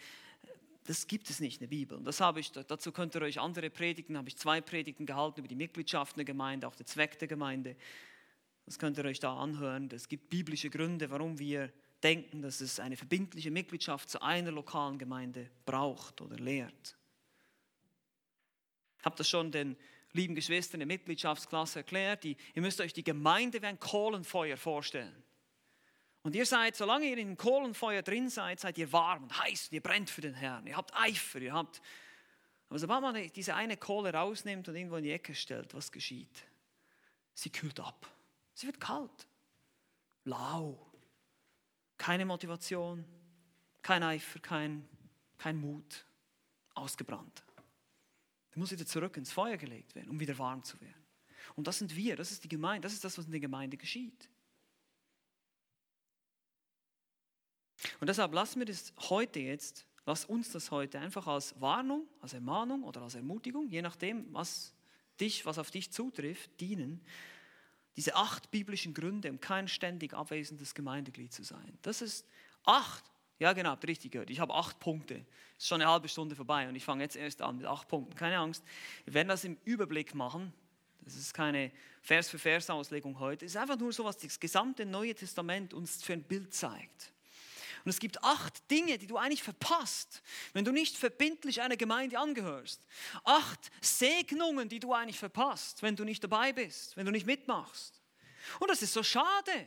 [0.86, 2.00] Das gibt es nicht in der Bibel.
[2.02, 5.50] Das habe ich, dazu könnt ihr euch andere Predigten, habe ich zwei Predigten gehalten über
[5.50, 7.76] die Mitgliedschaft in der Gemeinde, auch der Zweck der Gemeinde.
[8.66, 9.90] Das könnt ihr euch da anhören.
[9.92, 14.98] Es gibt biblische Gründe, warum wir denken, dass es eine verbindliche Mitgliedschaft zu einer lokalen
[14.98, 16.98] Gemeinde braucht oder lehrt.
[19.00, 19.78] Ich habe das schon den
[20.14, 22.24] lieben Geschwistern der Mitgliedschaftsklasse erklärt.
[22.24, 25.24] Die, ihr müsst euch die Gemeinde wie ein Kohlenfeuer vorstellen.
[26.24, 29.68] Und ihr seid, solange ihr in dem Kohlenfeuer drin seid, seid ihr warm und heiß
[29.68, 30.68] und ihr brennt für den Herrn.
[30.68, 31.82] Ihr habt Eifer, ihr habt.
[32.70, 36.44] Aber sobald man diese eine Kohle rausnimmt und irgendwo in die Ecke stellt, was geschieht?
[37.34, 38.12] Sie kühlt ab.
[38.54, 39.28] Sie wird kalt.
[40.26, 40.87] Lau.
[41.98, 43.06] Keine Motivation,
[43.82, 44.88] kein Eifer, kein,
[45.38, 46.06] kein Mut.
[46.74, 47.44] Ausgebrannt.
[48.52, 51.04] Der muss wieder zurück ins Feuer gelegt werden, um wieder warm zu werden.
[51.56, 53.78] Und das sind wir, das ist die Gemeinde, das ist das, was in der Gemeinde
[53.78, 54.30] geschieht.
[58.00, 62.34] Und deshalb lassen wir das heute jetzt, lass uns das heute einfach als Warnung, als
[62.34, 64.74] Ermahnung oder als Ermutigung, je nachdem, was
[65.20, 67.02] dich, was auf dich zutrifft, dienen.
[67.98, 71.78] Diese acht biblischen Gründe, um kein ständig abwesendes Gemeindeglied zu sein.
[71.82, 72.26] Das ist
[72.64, 73.04] acht.
[73.40, 74.30] Ja, genau, habt richtig gehört.
[74.30, 75.26] Ich habe acht Punkte.
[75.58, 78.16] Ist schon eine halbe Stunde vorbei und ich fange jetzt erst an mit acht Punkten.
[78.16, 78.64] Keine Angst.
[79.06, 80.54] Wir werden das im Überblick machen.
[81.02, 83.46] Das ist keine Vers-für-Vers-Auslegung heute.
[83.46, 87.14] Es ist einfach nur so, was das gesamte Neue Testament uns für ein Bild zeigt.
[87.88, 90.22] Und es gibt acht Dinge, die du eigentlich verpasst,
[90.52, 92.82] wenn du nicht verbindlich einer Gemeinde angehörst.
[93.24, 98.02] Acht Segnungen, die du eigentlich verpasst, wenn du nicht dabei bist, wenn du nicht mitmachst.
[98.60, 99.66] Und das ist so schade.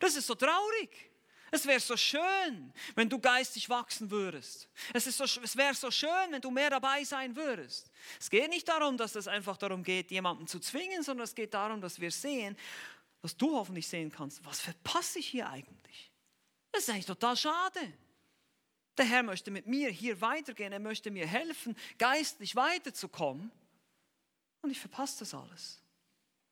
[0.00, 1.12] Das ist so traurig.
[1.52, 4.68] Es wäre so schön, wenn du geistig wachsen würdest.
[4.92, 7.88] Es, so, es wäre so schön, wenn du mehr dabei sein würdest.
[8.18, 11.54] Es geht nicht darum, dass es einfach darum geht, jemanden zu zwingen, sondern es geht
[11.54, 12.56] darum, dass wir sehen,
[13.22, 15.79] dass du hoffentlich sehen kannst, was verpasse ich hier eigentlich?
[16.72, 17.92] Das ist eigentlich total schade.
[18.96, 23.50] Der Herr möchte mit mir hier weitergehen, er möchte mir helfen, geistlich weiterzukommen.
[24.62, 25.80] Und ich verpasse das alles.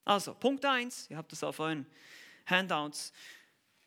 [0.05, 1.87] Also, Punkt 1, ihr habt das auf euren
[2.47, 3.13] Handouts.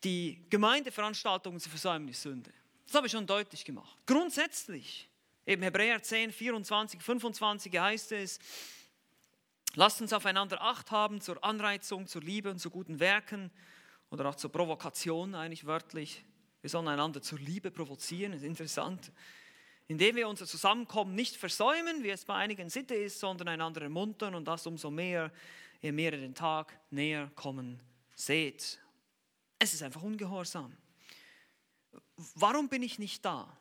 [0.04, 2.52] Die Gemeindeveranstaltungen zu versäumen ist Sünde.
[2.86, 3.98] Das habe ich schon deutlich gemacht.
[4.06, 5.08] Grundsätzlich,
[5.46, 8.38] eben Hebräer 10, 24, 25 heißt es,
[9.74, 13.50] lasst uns aufeinander Acht haben zur Anreizung, zur Liebe und zu guten Werken
[14.12, 16.22] oder auch zur Provokation eigentlich wörtlich.
[16.60, 19.10] Wir sollen einander zur Liebe provozieren, das ist interessant.
[19.88, 24.34] Indem wir unser Zusammenkommen nicht versäumen, wie es bei einigen Sitte ist, sondern einander ermuntern
[24.34, 25.32] und das umso mehr,
[25.80, 27.80] je mehr ihr den Tag näher kommen
[28.14, 28.78] seht.
[29.58, 30.76] Es ist einfach ungehorsam.
[32.34, 33.56] Warum bin ich nicht da?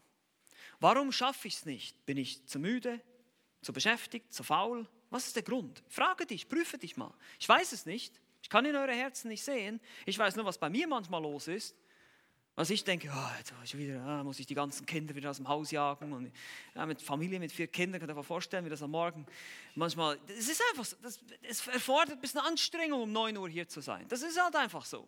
[0.81, 2.05] Warum schaffe ich es nicht?
[2.05, 2.99] Bin ich zu müde,
[3.61, 4.85] zu beschäftigt, zu faul?
[5.09, 5.81] Was ist der Grund?
[5.87, 7.13] Frage dich, prüfe dich mal.
[7.39, 8.19] Ich weiß es nicht.
[8.51, 9.79] Ich kann in eure Herzen nicht sehen.
[10.05, 11.73] Ich weiß nur, was bei mir manchmal los ist.
[12.57, 15.47] Was ich denke, oh, jetzt wieder, ah, muss ich die ganzen Kinder wieder aus dem
[15.47, 16.11] Haus jagen.
[16.11, 16.33] Und,
[16.75, 19.25] ja, mit Familie mit vier Kindern, könnt ihr euch vorstellen, wie das am Morgen
[19.75, 23.69] manchmal, es ist einfach so, das, es erfordert ein bisschen Anstrengung, um 9 Uhr hier
[23.69, 24.05] zu sein.
[24.09, 25.07] Das ist halt einfach so.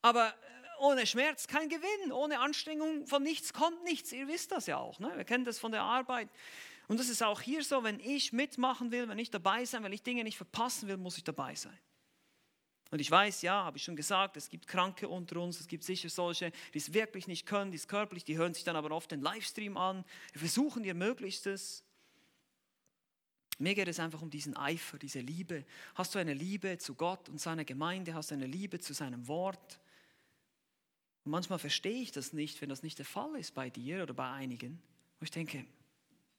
[0.00, 0.32] Aber äh,
[0.78, 4.12] ohne Schmerz kein Gewinn, ohne Anstrengung von nichts kommt nichts.
[4.12, 5.10] Ihr wisst das ja auch, ne?
[5.16, 6.28] wir kennen das von der Arbeit.
[6.86, 9.92] Und das ist auch hier so, wenn ich mitmachen will, wenn ich dabei sein, wenn
[9.92, 11.76] ich Dinge nicht verpassen will, muss ich dabei sein.
[12.94, 15.82] Und ich weiß, ja, habe ich schon gesagt, es gibt Kranke unter uns, es gibt
[15.82, 18.92] sicher solche, die es wirklich nicht können, die es körperlich, die hören sich dann aber
[18.92, 20.04] oft den Livestream an.
[20.32, 21.82] Versuchen ihr Möglichstes.
[23.58, 25.64] Mir geht es einfach um diesen Eifer, diese Liebe.
[25.96, 28.14] Hast du eine Liebe zu Gott und seiner Gemeinde?
[28.14, 29.80] Hast du eine Liebe zu seinem Wort?
[31.24, 34.14] Und manchmal verstehe ich das nicht, wenn das nicht der Fall ist bei dir oder
[34.14, 34.80] bei einigen.
[35.18, 35.66] Und ich denke,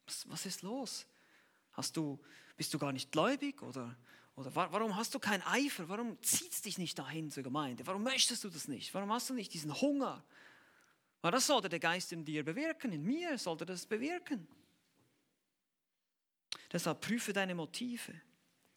[0.06, 1.06] was, was ist los?
[1.74, 2.18] Hast du,
[2.56, 3.94] bist du gar nicht gläubig oder,
[4.36, 5.88] oder warum hast du keinen Eifer?
[5.88, 7.88] Warum zieht es dich nicht dahin zur Gemeinde?
[7.88, 8.94] Warum möchtest du das nicht?
[8.94, 10.24] Warum hast du nicht diesen Hunger?
[11.22, 14.46] Weil das sollte der Geist in dir bewirken, in mir sollte das bewirken.
[16.72, 18.14] Deshalb prüfe deine Motive.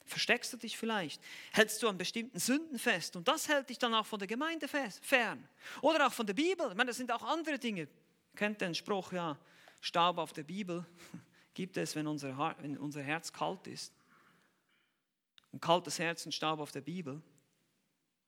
[0.05, 1.21] Versteckst du dich vielleicht?
[1.53, 3.17] Hältst du an bestimmten Sünden fest?
[3.17, 5.47] Und das hält dich dann auch von der Gemeinde fern.
[5.83, 6.69] Oder auch von der Bibel.
[6.71, 7.89] Ich meine, das sind auch andere Dinge.
[8.37, 9.37] Kennt den Spruch, ja,
[9.81, 10.87] Staub auf der Bibel
[11.55, 13.93] gibt es, wenn unser Herz kalt ist.
[15.53, 17.23] Ein kaltes Herz und Staub auf der Bibel.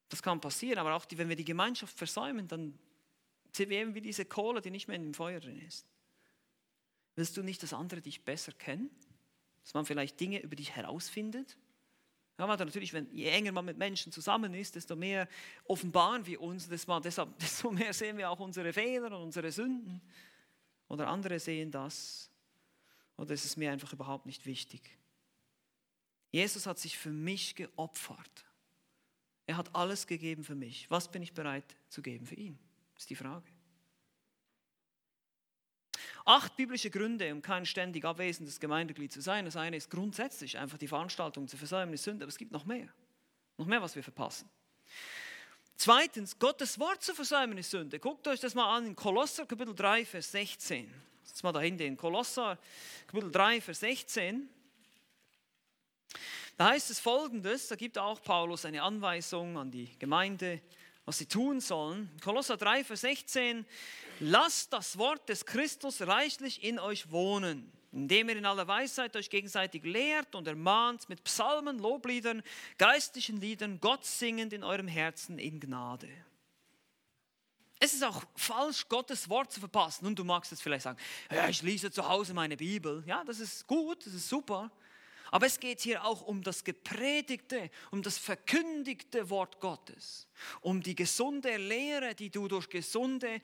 [0.08, 2.78] Das kann passieren, aber auch die, wenn wir die Gemeinschaft versäumen, dann
[3.52, 5.86] sind wir eben wie diese Kohle, die nicht mehr in dem Feuer drin ist.
[7.16, 8.90] Willst du nicht, dass andere dich besser kennen?
[9.62, 11.58] Dass man vielleicht Dinge über dich herausfindet?
[12.38, 15.28] Ja, weil natürlich, wenn, je enger man mit Menschen zusammen ist, desto mehr
[15.64, 20.00] offenbaren wir uns, desto mehr sehen wir auch unsere Fehler und unsere Sünden.
[20.88, 22.30] Oder andere sehen das.
[23.16, 24.98] Oder ist es mir einfach überhaupt nicht wichtig?
[26.30, 28.44] Jesus hat sich für mich geopfert.
[29.46, 30.88] Er hat alles gegeben für mich.
[30.90, 32.58] Was bin ich bereit zu geben für ihn?
[32.96, 33.46] Ist die Frage.
[36.24, 39.44] Acht biblische Gründe, um kein ständig abwesendes Gemeindeglied zu sein.
[39.44, 42.64] Das eine ist grundsätzlich einfach die Veranstaltung zu versäumen, ist Sünde, aber es gibt noch
[42.64, 42.88] mehr.
[43.56, 44.48] Noch mehr, was wir verpassen.
[45.76, 47.98] Zweitens, Gottes Wort zu versäumen ist Sünde.
[47.98, 50.92] Guckt euch das mal an in Kolosser Kapitel 3, Vers 16.
[51.26, 52.58] Jetzt mal dahinter in Kolosser
[53.06, 54.48] Kapitel 3, Vers 16.
[56.56, 60.60] Da heißt es folgendes, da gibt auch Paulus eine Anweisung an die Gemeinde,
[61.04, 62.10] was sie tun sollen.
[62.22, 63.64] Kolosser 3, Vers 16,
[64.20, 69.30] lasst das Wort des Christus reichlich in euch wohnen, indem ihr in aller Weisheit euch
[69.30, 72.42] gegenseitig lehrt und ermahnt mit Psalmen, Lobliedern,
[72.78, 76.08] geistlichen Liedern, Gott singend in eurem Herzen in Gnade.
[77.82, 80.06] Es ist auch falsch, Gottes Wort zu verpassen.
[80.06, 80.98] Und du magst jetzt vielleicht sagen,
[81.30, 83.02] ja, ich lese zu Hause meine Bibel.
[83.06, 84.70] Ja, das ist gut, das ist super.
[85.30, 90.26] Aber es geht hier auch um das gepredigte, um das verkündigte Wort Gottes,
[90.60, 93.40] um die gesunde Lehre, die du durch gesunde,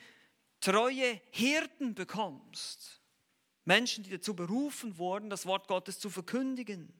[0.61, 3.01] treue Hirten bekommst.
[3.65, 6.93] Menschen, die dazu berufen wurden, das Wort Gottes zu verkündigen.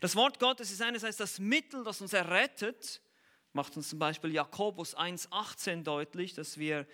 [0.00, 3.02] Das Wort Gottes ist einerseits das Mittel, das uns errettet,
[3.52, 6.86] macht uns zum Beispiel Jakobus 1.18 deutlich, dass wir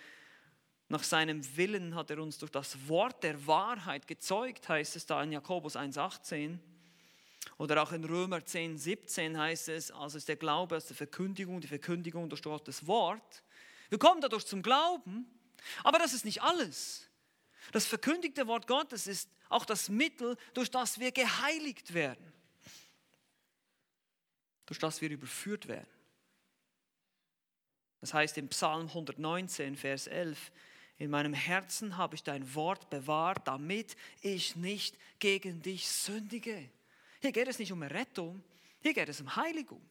[0.89, 5.23] nach seinem Willen hat er uns durch das Wort der Wahrheit gezeugt, heißt es da
[5.23, 6.59] in Jakobus 1.18.
[7.57, 11.61] Oder auch in Römer 10, 17 heißt es, also ist der Glaube aus der Verkündigung,
[11.61, 13.43] die Verkündigung durch Gottes Wort.
[13.89, 15.25] Wir kommen dadurch zum Glauben,
[15.83, 17.07] aber das ist nicht alles.
[17.71, 22.31] Das verkündigte Wort Gottes ist auch das Mittel, durch das wir geheiligt werden,
[24.65, 25.87] durch das wir überführt werden.
[27.99, 30.51] Das heißt im Psalm 119, Vers 11,
[30.97, 36.69] in meinem Herzen habe ich dein Wort bewahrt, damit ich nicht gegen dich sündige.
[37.21, 38.43] Hier geht es nicht um Rettung,
[38.81, 39.81] hier geht es um Heiligung.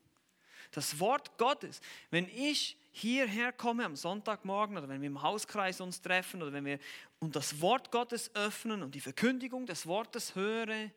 [0.73, 6.03] Das Wort Gottes, wenn ich hierher komme am Sonntagmorgen oder wenn wir im Hauskreis uns
[6.03, 6.79] treffen oder wenn wir
[7.21, 10.91] und das Wort Gottes öffnen und die Verkündigung des Wortes höre,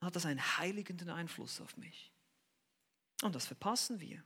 [0.00, 2.12] hat das einen heiligenden Einfluss auf mich.
[3.22, 4.22] Und das verpassen wir.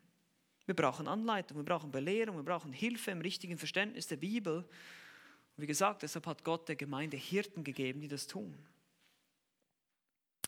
[0.66, 4.58] Wir brauchen Anleitung, wir brauchen Belehrung, wir brauchen Hilfe im richtigen Verständnis der Bibel.
[4.58, 8.56] Und wie gesagt, deshalb hat Gott der Gemeinde Hirten gegeben, die das tun.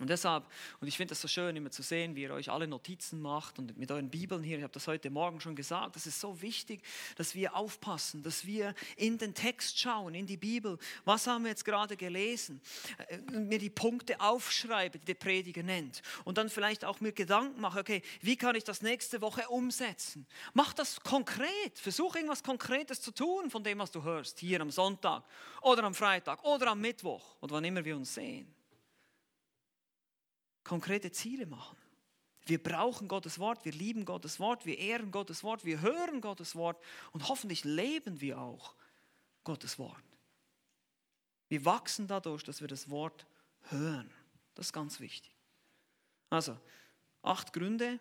[0.00, 0.44] Und deshalb,
[0.80, 3.60] und ich finde es so schön, immer zu sehen, wie ihr euch alle Notizen macht
[3.60, 6.42] und mit euren Bibeln hier, ich habe das heute Morgen schon gesagt, das ist so
[6.42, 6.82] wichtig,
[7.14, 10.78] dass wir aufpassen, dass wir in den Text schauen, in die Bibel.
[11.04, 12.60] Was haben wir jetzt gerade gelesen?
[13.06, 16.02] Äh, mir die Punkte aufschreiben, die der Prediger nennt.
[16.24, 20.26] Und dann vielleicht auch mir Gedanken machen, okay, wie kann ich das nächste Woche umsetzen?
[20.54, 21.78] Mach das konkret.
[21.78, 25.22] Versuch irgendwas Konkretes zu tun von dem, was du hörst, hier am Sonntag
[25.62, 28.52] oder am Freitag oder am Mittwoch oder wann immer wir uns sehen
[30.64, 31.76] konkrete Ziele machen.
[32.46, 36.56] Wir brauchen Gottes Wort, wir lieben Gottes Wort, wir ehren Gottes Wort, wir hören Gottes
[36.56, 38.74] Wort und hoffentlich leben wir auch
[39.44, 40.02] Gottes Wort.
[41.48, 43.26] Wir wachsen dadurch, dass wir das Wort
[43.70, 44.10] hören.
[44.54, 45.34] Das ist ganz wichtig.
[46.30, 46.58] Also,
[47.22, 47.98] acht Gründe.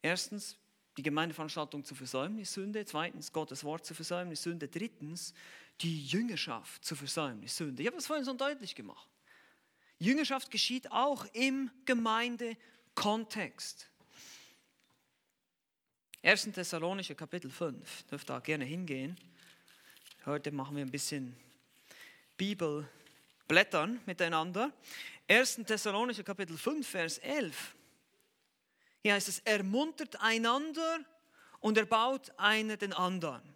[0.00, 0.58] Erstens,
[0.96, 2.84] die Gemeindeveranstaltung zu versäumen ist Sünde.
[2.84, 4.68] Zweitens, Gottes Wort zu versäumen ist Sünde.
[4.68, 5.32] Drittens,
[5.80, 7.82] die Jüngerschaft zu versäumen ist Sünde.
[7.82, 9.08] Ich habe das vorhin so deutlich gemacht.
[10.02, 13.88] Jüngerschaft geschieht auch im Gemeindekontext.
[16.24, 16.50] 1.
[16.52, 19.16] Thessalonische Kapitel 5, dürft da gerne hingehen.
[20.26, 21.36] Heute machen wir ein bisschen
[22.36, 24.72] Bibelblättern miteinander.
[25.28, 25.60] 1.
[25.66, 27.76] Thessalonische Kapitel 5, Vers 11.
[29.02, 30.98] Hier heißt es, ermuntert einander
[31.60, 33.51] und erbaut einer den anderen.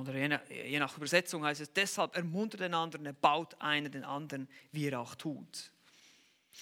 [0.00, 3.88] Oder je nach, je nach Übersetzung heißt es, deshalb ermuntert den anderen, er baut einer
[3.88, 5.72] den anderen, wie er auch tut.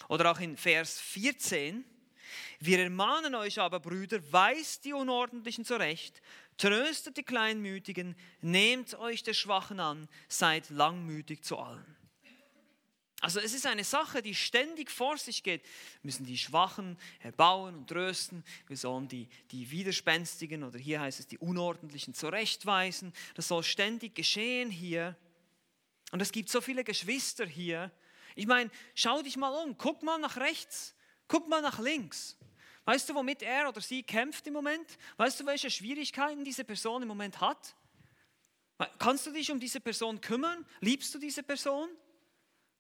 [0.09, 1.85] Oder auch in Vers 14,
[2.61, 6.23] wir ermahnen euch aber, Brüder, weist die Unordentlichen zurecht,
[6.57, 11.97] tröstet die Kleinmütigen, nehmt euch der Schwachen an, seid langmütig zu allen.
[13.27, 15.65] Also es ist eine Sache, die ständig vor sich geht.
[15.65, 18.45] Wir müssen die Schwachen erbauen und trösten.
[18.69, 23.13] Wir sollen die, die Widerspenstigen oder hier heißt es die Unordentlichen zurechtweisen.
[23.35, 25.17] Das soll ständig geschehen hier.
[26.13, 27.91] Und es gibt so viele Geschwister hier.
[28.37, 30.95] Ich meine, schau dich mal um, guck mal nach rechts,
[31.27, 32.37] guck mal nach links.
[32.85, 34.87] Weißt du, womit er oder sie kämpft im Moment?
[35.17, 37.75] Weißt du, welche Schwierigkeiten diese Person im Moment hat?
[39.01, 40.65] Kannst du dich um diese Person kümmern?
[40.79, 41.89] Liebst du diese Person?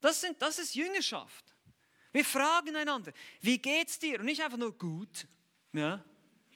[0.07, 1.45] Das, sind, das ist Jüngerschaft.
[2.12, 4.21] Wir fragen einander, wie geht's dir?
[4.21, 5.27] Und nicht einfach nur gut,
[5.73, 6.01] ja?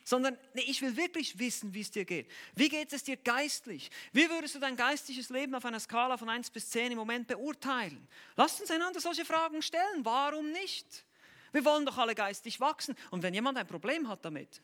[0.04, 2.30] sondern nee, ich will wirklich wissen, wie es dir geht.
[2.54, 3.90] Wie geht es dir geistlich?
[4.12, 7.26] Wie würdest du dein geistliches Leben auf einer Skala von 1 bis 10 im Moment
[7.26, 8.06] beurteilen?
[8.36, 10.04] Lasst uns einander solche Fragen stellen.
[10.04, 11.04] Warum nicht?
[11.50, 12.94] Wir wollen doch alle geistig wachsen.
[13.10, 14.62] Und wenn jemand ein Problem hat damit,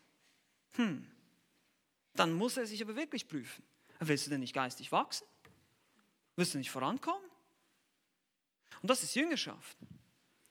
[0.77, 1.11] hm,
[2.15, 3.65] dann muss er sich aber wirklich prüfen.
[3.99, 5.27] Willst du denn nicht geistig wachsen?
[6.37, 7.36] Willst du nicht vorankommen?
[8.83, 9.77] Und das ist Jüngerschaft.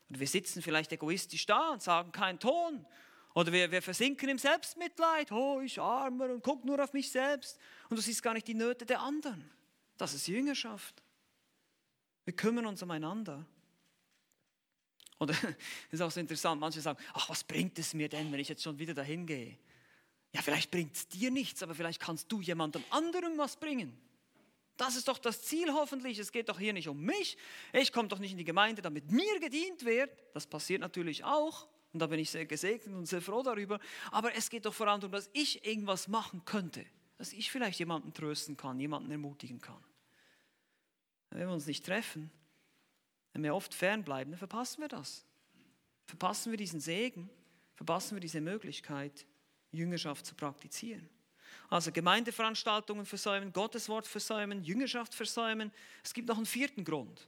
[0.10, 2.86] Und wir sitzen vielleicht egoistisch da und sagen keinen Ton.
[3.34, 5.32] Oder wir, wir versinken im Selbstmitleid.
[5.32, 7.60] Oh, ich armer und guck nur auf mich selbst.
[7.90, 9.50] Und du siehst gar nicht die Nöte der anderen.
[9.98, 11.04] Das ist Jüngerschaft.
[12.24, 13.46] Wir kümmern uns umeinander.
[15.20, 15.54] Oder das
[15.92, 18.64] ist auch so interessant, manche sagen, ach, was bringt es mir denn, wenn ich jetzt
[18.64, 19.58] schon wieder dahin gehe?
[20.34, 23.98] Ja, vielleicht bringt es dir nichts, aber vielleicht kannst du jemandem anderem was bringen.
[24.78, 26.20] Das ist doch das Ziel hoffentlich.
[26.20, 27.38] Es geht doch hier nicht um mich.
[27.72, 30.12] Ich komme doch nicht in die Gemeinde, damit mir gedient wird.
[30.34, 31.68] Das passiert natürlich auch.
[31.94, 33.80] Und da bin ich sehr gesegnet und sehr froh darüber.
[34.12, 36.86] Aber es geht doch vor allem darum, dass ich irgendwas machen könnte.
[37.18, 39.82] Dass ich vielleicht jemanden trösten kann, jemanden ermutigen kann.
[41.30, 42.30] Wenn wir uns nicht treffen,
[43.32, 45.26] wenn wir oft fernbleiben, dann verpassen wir das.
[46.06, 47.30] Verpassen wir diesen Segen,
[47.76, 49.26] verpassen wir diese Möglichkeit,
[49.72, 51.10] Jüngerschaft zu praktizieren.
[51.70, 55.72] Also Gemeindeveranstaltungen versäumen, Gotteswort versäumen, Jüngerschaft versäumen.
[56.04, 57.28] Es gibt noch einen vierten Grund.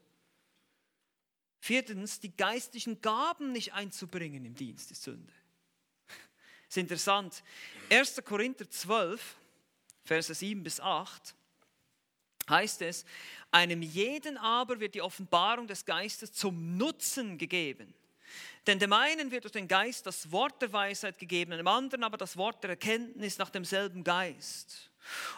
[1.59, 5.33] Viertens, die geistlichen Gaben nicht einzubringen im Dienst ist Sünde.
[6.07, 6.17] Das
[6.69, 7.43] ist interessant.
[7.89, 8.21] 1.
[8.23, 9.35] Korinther 12,
[10.03, 11.35] Verse 7 bis 8
[12.49, 13.05] heißt es,
[13.51, 17.93] einem jeden aber wird die Offenbarung des Geistes zum Nutzen gegeben.
[18.67, 22.17] Denn dem einen wird durch den Geist das Wort der Weisheit gegeben, dem anderen aber
[22.17, 24.91] das Wort der Erkenntnis nach demselben Geist.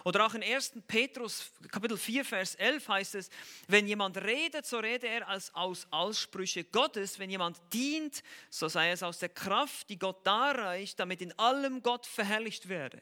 [0.03, 0.73] Oder auch in 1.
[0.87, 3.29] Petrus Kapitel 4, Vers 11 heißt es,
[3.67, 7.19] wenn jemand redet, so rede er als aus Aussprüche Gottes.
[7.19, 11.83] Wenn jemand dient, so sei es aus der Kraft, die Gott darreicht, damit in allem
[11.83, 12.99] Gott verherrlicht werde.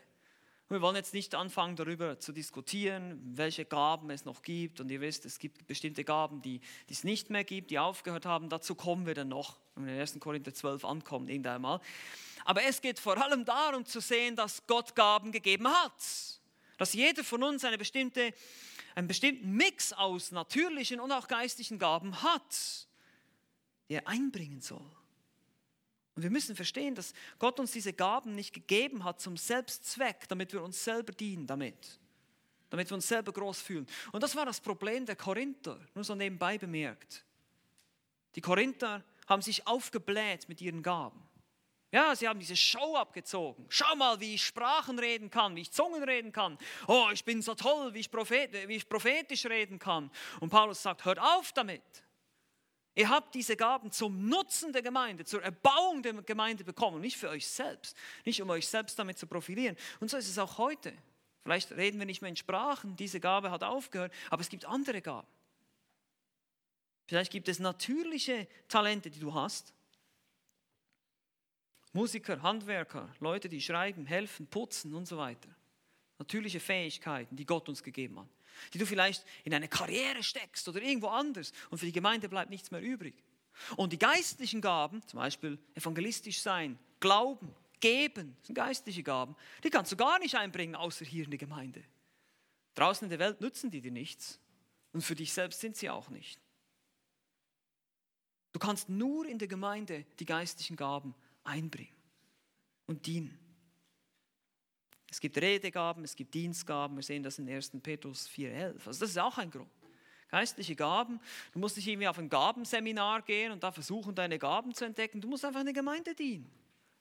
[0.69, 4.81] Wir wollen jetzt nicht anfangen, darüber zu diskutieren, welche Gaben es noch gibt.
[4.81, 8.25] Und ihr wisst, es gibt bestimmte Gaben, die, die es nicht mehr gibt, die aufgehört
[8.25, 8.49] haben.
[8.49, 10.19] Dazu kommen wir dann noch, wenn wir in 1.
[10.19, 11.79] Korinther 12 ankommen, irgendwann mal.
[12.43, 16.03] Aber es geht vor allem darum zu sehen, dass Gott Gaben gegeben hat.
[16.77, 18.33] Dass jeder von uns eine bestimmte,
[18.93, 22.87] einen bestimmten Mix aus natürlichen und auch geistlichen Gaben hat,
[23.87, 24.96] die er einbringen soll.
[26.17, 30.51] Und wir müssen verstehen, dass Gott uns diese Gaben nicht gegeben hat zum Selbstzweck, damit
[30.51, 31.99] wir uns selber dienen damit.
[32.71, 33.85] Damit wir uns selber groß fühlen.
[34.11, 37.23] Und das war das Problem der Korinther, nur so nebenbei bemerkt.
[38.33, 41.21] Die Korinther haben sich aufgebläht mit ihren Gaben.
[41.91, 43.67] Ja, sie haben diese Show abgezogen.
[43.69, 46.57] Schau mal, wie ich Sprachen reden kann, wie ich Zungen reden kann.
[46.87, 50.09] Oh, ich bin so toll, wie ich, prophet, wie ich prophetisch reden kann.
[50.39, 51.83] Und Paulus sagt, hört auf damit.
[52.97, 57.29] Ihr habt diese Gaben zum Nutzen der Gemeinde, zur Erbauung der Gemeinde bekommen, nicht für
[57.29, 59.77] euch selbst, nicht um euch selbst damit zu profilieren.
[59.99, 60.91] Und so ist es auch heute.
[61.43, 65.03] Vielleicht reden wir nicht mehr in Sprachen, diese Gabe hat aufgehört, aber es gibt andere
[65.03, 65.27] Gaben.
[67.05, 69.75] Vielleicht gibt es natürliche Talente, die du hast.
[71.93, 75.49] Musiker, Handwerker, Leute, die schreiben, helfen, putzen und so weiter.
[76.17, 78.36] Natürliche Fähigkeiten, die Gott uns gegeben hat
[78.73, 82.49] die du vielleicht in eine Karriere steckst oder irgendwo anders und für die Gemeinde bleibt
[82.49, 83.15] nichts mehr übrig.
[83.75, 89.69] Und die geistlichen Gaben, zum Beispiel evangelistisch sein, Glauben, Geben, das sind geistliche Gaben, die
[89.69, 91.83] kannst du gar nicht einbringen, außer hier in der Gemeinde.
[92.75, 94.39] Draußen in der Welt nützen die dir nichts
[94.93, 96.39] und für dich selbst sind sie auch nicht.
[98.53, 101.95] Du kannst nur in der Gemeinde die geistlichen Gaben einbringen
[102.87, 103.37] und dienen.
[105.09, 107.71] Es gibt Redegaben, es gibt Dienstgaben, wir sehen das in 1.
[107.81, 108.87] Petrus 4,11.
[108.87, 109.69] Also das ist auch ein Grund.
[110.29, 111.21] Geistliche Gaben,
[111.53, 115.21] du musst nicht irgendwie auf ein Gabenseminar gehen und da versuchen, deine Gaben zu entdecken.
[115.21, 116.51] Du musst einfach in der Gemeinde dienen.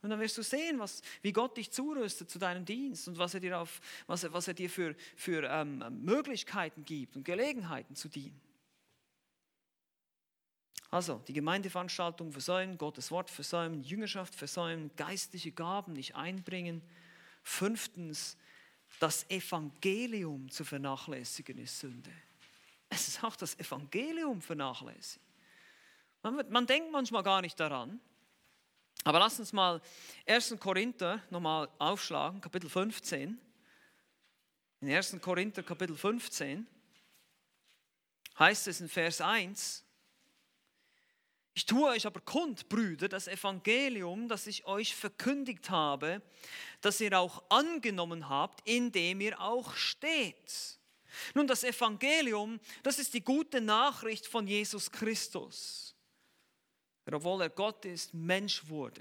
[0.03, 3.35] Und dann wirst du sehen, was, wie Gott dich zurüstet zu deinem Dienst und was
[3.35, 7.97] er dir, auf, was er, was er dir für, für ähm, Möglichkeiten gibt und Gelegenheiten
[7.97, 8.41] zu dienen.
[10.91, 16.83] Also, die Gemeindeveranstaltung versäumen, Gottes Wort versäumen, Jüngerschaft versäumen, geistliche Gaben nicht einbringen
[17.47, 18.37] Fünftens,
[18.99, 22.11] das Evangelium zu vernachlässigen ist Sünde.
[22.89, 25.25] Es ist auch das Evangelium vernachlässigen.
[26.23, 28.01] Man, man denkt manchmal gar nicht daran.
[29.05, 29.81] Aber lass uns mal
[30.27, 30.57] 1.
[30.59, 33.41] Korinther nochmal aufschlagen, Kapitel 15.
[34.81, 35.17] In 1.
[35.21, 36.67] Korinther Kapitel 15
[38.41, 39.85] heißt es in Vers 1,
[41.57, 46.21] ich tue euch aber kund, Brüder, das Evangelium, das ich euch verkündigt habe,
[46.83, 50.79] das ihr auch angenommen habt, in dem ihr auch steht.
[51.33, 55.97] Nun, das Evangelium, das ist die gute Nachricht von Jesus Christus.
[57.11, 59.01] Obwohl er Gott ist, Mensch wurde,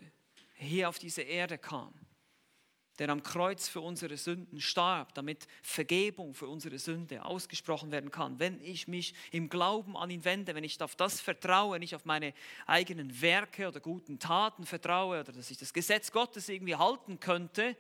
[0.54, 1.94] hier auf diese Erde kam
[3.00, 8.40] der am Kreuz für unsere Sünden starb, damit Vergebung für unsere Sünde ausgesprochen werden kann.
[8.40, 12.06] Wenn ich mich im Glauben an ihn wende, wenn ich auf das vertraue, nicht auf
[12.06, 12.34] meine
[12.66, 17.76] eigenen Werke oder guten Taten vertraue oder dass ich das Gesetz Gottes irgendwie halten könnte,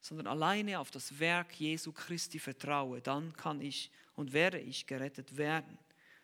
[0.00, 5.36] sondern alleine auf das Werk Jesu Christi vertraue, dann kann ich und werde ich gerettet
[5.36, 5.78] werden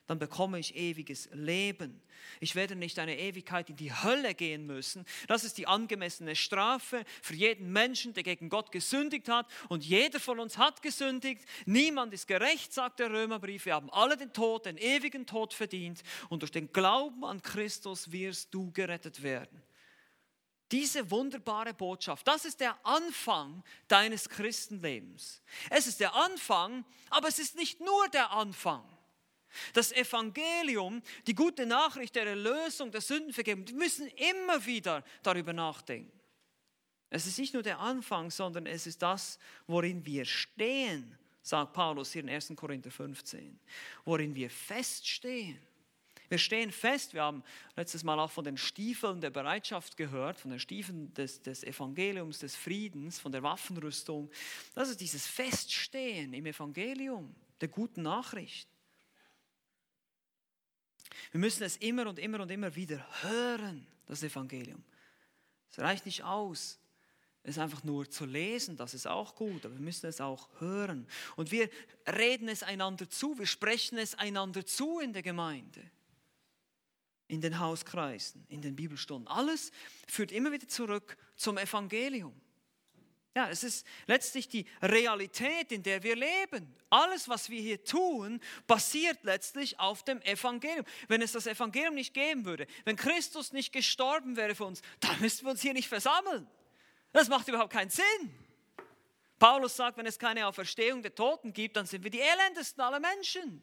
[0.06, 2.02] dann bekomme ich ewiges Leben.
[2.40, 5.06] Ich werde nicht eine Ewigkeit in die Hölle gehen müssen.
[5.28, 9.46] Das ist die angemessene Strafe für jeden Menschen, der gegen Gott gesündigt hat.
[9.68, 11.44] Und jeder von uns hat gesündigt.
[11.64, 13.64] Niemand ist gerecht, sagt der Römerbrief.
[13.64, 16.02] Wir haben alle den Tod, den ewigen Tod verdient.
[16.28, 19.62] Und durch den Glauben an Christus wirst du gerettet werden.
[20.70, 25.42] Diese wunderbare Botschaft, das ist der Anfang deines Christenlebens.
[25.70, 28.84] Es ist der Anfang, aber es ist nicht nur der Anfang.
[29.72, 36.12] Das Evangelium, die gute Nachricht der Erlösung, der Sündenvergebung, wir müssen immer wieder darüber nachdenken.
[37.10, 42.12] Es ist nicht nur der Anfang, sondern es ist das, worin wir stehen, sagt Paulus
[42.12, 42.52] hier in 1.
[42.56, 43.60] Korinther 15,
[44.04, 45.60] worin wir feststehen.
[46.28, 47.44] Wir stehen fest, wir haben
[47.76, 52.40] letztes Mal auch von den Stiefeln der Bereitschaft gehört, von den Stiefeln des, des Evangeliums,
[52.40, 54.30] des Friedens, von der Waffenrüstung.
[54.74, 58.68] Das ist dieses Feststehen im Evangelium, der guten Nachricht.
[61.32, 64.82] Wir müssen es immer und immer und immer wieder hören, das Evangelium.
[65.70, 66.78] Es reicht nicht aus,
[67.44, 71.06] es einfach nur zu lesen, das ist auch gut, aber wir müssen es auch hören.
[71.36, 71.68] Und wir
[72.06, 75.82] reden es einander zu, wir sprechen es einander zu in der Gemeinde,
[77.28, 79.28] in den Hauskreisen, in den Bibelstunden.
[79.28, 79.72] Alles
[80.08, 82.34] führt immer wieder zurück zum Evangelium.
[83.36, 86.72] Ja, es ist letztlich die Realität, in der wir leben.
[86.88, 90.86] Alles, was wir hier tun, basiert letztlich auf dem Evangelium.
[91.08, 95.20] Wenn es das Evangelium nicht geben würde, wenn Christus nicht gestorben wäre für uns, dann
[95.20, 96.46] müssten wir uns hier nicht versammeln.
[97.12, 98.04] Das macht überhaupt keinen Sinn.
[99.40, 103.00] Paulus sagt, wenn es keine Auferstehung der Toten gibt, dann sind wir die elendesten aller
[103.00, 103.62] Menschen.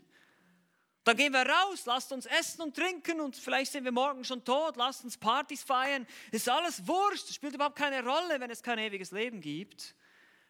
[1.04, 4.44] Dann gehen wir raus, lasst uns essen und trinken und vielleicht sind wir morgen schon
[4.44, 6.06] tot, lasst uns Partys feiern.
[6.32, 9.96] Ist alles wurscht, spielt überhaupt keine Rolle, wenn es kein ewiges Leben gibt,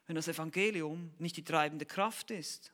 [0.07, 2.73] wenn das Evangelium nicht die treibende Kraft ist.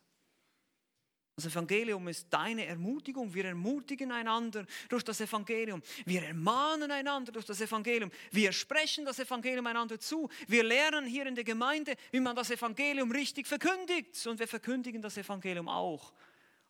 [1.36, 3.32] Das Evangelium ist deine Ermutigung.
[3.32, 5.84] Wir ermutigen einander durch das Evangelium.
[6.04, 8.10] Wir ermahnen einander durch das Evangelium.
[8.32, 10.32] Wir sprechen das Evangelium einander zu.
[10.48, 14.26] Wir lernen hier in der Gemeinde, wie man das Evangelium richtig verkündigt.
[14.26, 16.12] Und wir verkündigen das Evangelium auch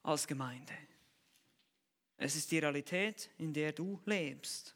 [0.03, 0.73] als Gemeinde.
[2.17, 4.75] Es ist die Realität, in der du lebst.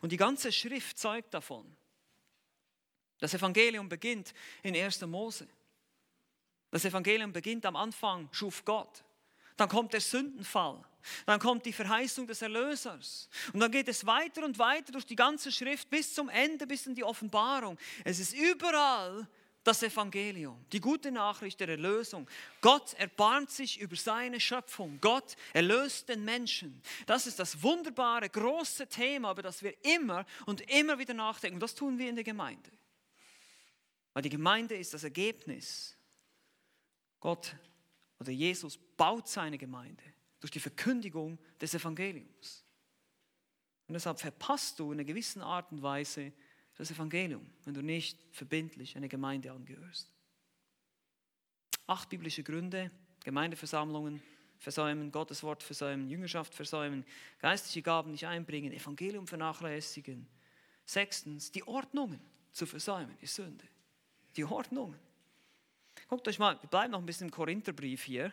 [0.00, 1.64] Und die ganze Schrift zeugt davon.
[3.18, 5.00] Das Evangelium beginnt in 1.
[5.02, 5.48] Mose.
[6.70, 9.02] Das Evangelium beginnt am Anfang, schuf Gott.
[9.56, 10.84] Dann kommt der Sündenfall.
[11.26, 13.28] Dann kommt die Verheißung des Erlösers.
[13.52, 16.86] Und dann geht es weiter und weiter durch die ganze Schrift bis zum Ende, bis
[16.86, 17.78] in die Offenbarung.
[18.04, 19.26] Es ist überall
[19.68, 22.26] das Evangelium, die gute Nachricht der Erlösung.
[22.62, 24.98] Gott erbarmt sich über seine Schöpfung.
[25.02, 26.82] Gott erlöst den Menschen.
[27.04, 31.56] Das ist das wunderbare, große Thema, über das wir immer und immer wieder nachdenken.
[31.56, 32.70] Und das tun wir in der Gemeinde.
[34.14, 35.94] Weil die Gemeinde ist das Ergebnis.
[37.20, 37.54] Gott
[38.18, 40.02] oder Jesus baut seine Gemeinde
[40.40, 42.64] durch die Verkündigung des Evangeliums.
[43.86, 46.32] Und deshalb verpasst du in einer gewissen Art und Weise
[46.78, 50.10] das Evangelium, wenn du nicht verbindlich eine Gemeinde angehörst.
[51.86, 52.90] Acht biblische Gründe,
[53.24, 54.22] Gemeindeversammlungen
[54.58, 57.04] versäumen, Gottes Wort versäumen, Jüngerschaft versäumen,
[57.40, 60.26] geistliche Gaben nicht einbringen, Evangelium vernachlässigen.
[60.84, 62.20] Sechstens, die Ordnungen
[62.52, 63.66] zu versäumen, ist Sünde.
[64.36, 64.98] Die Ordnungen.
[66.08, 68.32] Guckt euch mal, wir bleiben noch ein bisschen im Korintherbrief hier.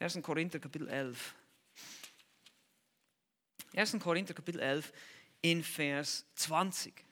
[0.00, 0.20] 1.
[0.22, 1.34] Korinther Kapitel 11.
[3.74, 3.98] 1.
[4.00, 4.92] Korinther Kapitel 11
[5.42, 7.07] in Vers 20.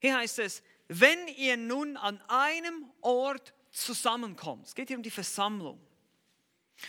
[0.00, 5.10] Hier heißt es, wenn ihr nun an einem Ort zusammenkommt, es geht hier um die
[5.10, 5.80] Versammlung.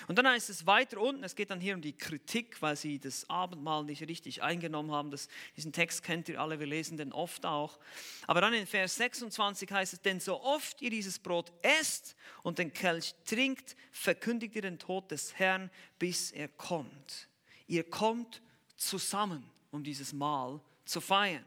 [0.08, 3.00] Und dann heißt es weiter unten, es geht dann hier um die Kritik, weil sie
[3.00, 5.12] das Abendmahl nicht richtig eingenommen haben.
[5.12, 7.80] Das, diesen Text kennt ihr alle, wir lesen den oft auch.
[8.28, 12.58] Aber dann in Vers 26 heißt es, denn so oft ihr dieses Brot esst und
[12.58, 17.28] den Kelch trinkt, verkündigt ihr den Tod des Herrn, bis er kommt.
[17.68, 18.42] Ihr kommt
[18.76, 21.46] zusammen, um dieses Mahl zu feiern.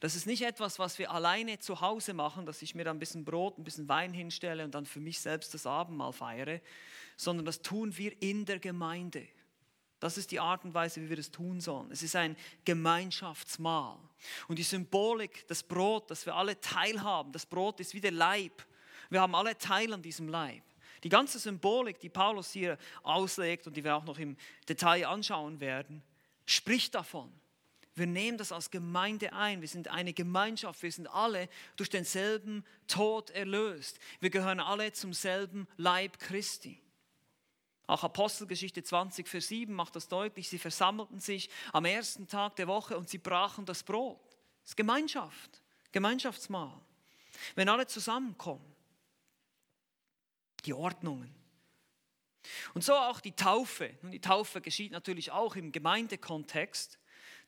[0.00, 3.24] Das ist nicht etwas, was wir alleine zu Hause machen, dass ich mir ein bisschen
[3.24, 6.60] Brot, ein bisschen Wein hinstelle und dann für mich selbst das Abendmahl feiere,
[7.16, 9.28] sondern das tun wir in der Gemeinde.
[10.00, 11.92] Das ist die Art und Weise, wie wir das tun sollen.
[11.92, 12.34] Es ist ein
[12.64, 13.98] Gemeinschaftsmahl.
[14.48, 18.66] Und die Symbolik, das Brot, das wir alle teilhaben, das Brot ist wie der Leib.
[19.10, 20.62] Wir haben alle Teil an diesem Leib.
[21.04, 25.60] Die ganze Symbolik, die Paulus hier auslegt und die wir auch noch im Detail anschauen
[25.60, 26.02] werden,
[26.46, 27.30] spricht davon.
[28.00, 29.60] Wir nehmen das als Gemeinde ein.
[29.60, 30.82] Wir sind eine Gemeinschaft.
[30.82, 33.98] Wir sind alle durch denselben Tod erlöst.
[34.20, 36.80] Wir gehören alle zum selben Leib Christi.
[37.86, 40.48] Auch Apostelgeschichte 20, Vers 7 macht das deutlich.
[40.48, 44.18] Sie versammelten sich am ersten Tag der Woche und sie brachen das Brot.
[44.62, 45.60] Das ist Gemeinschaft,
[45.92, 46.80] Gemeinschaftsmahl.
[47.54, 48.64] Wenn alle zusammenkommen,
[50.64, 51.34] die Ordnungen.
[52.72, 53.90] Und so auch die Taufe.
[54.00, 56.99] Und die Taufe geschieht natürlich auch im Gemeindekontext.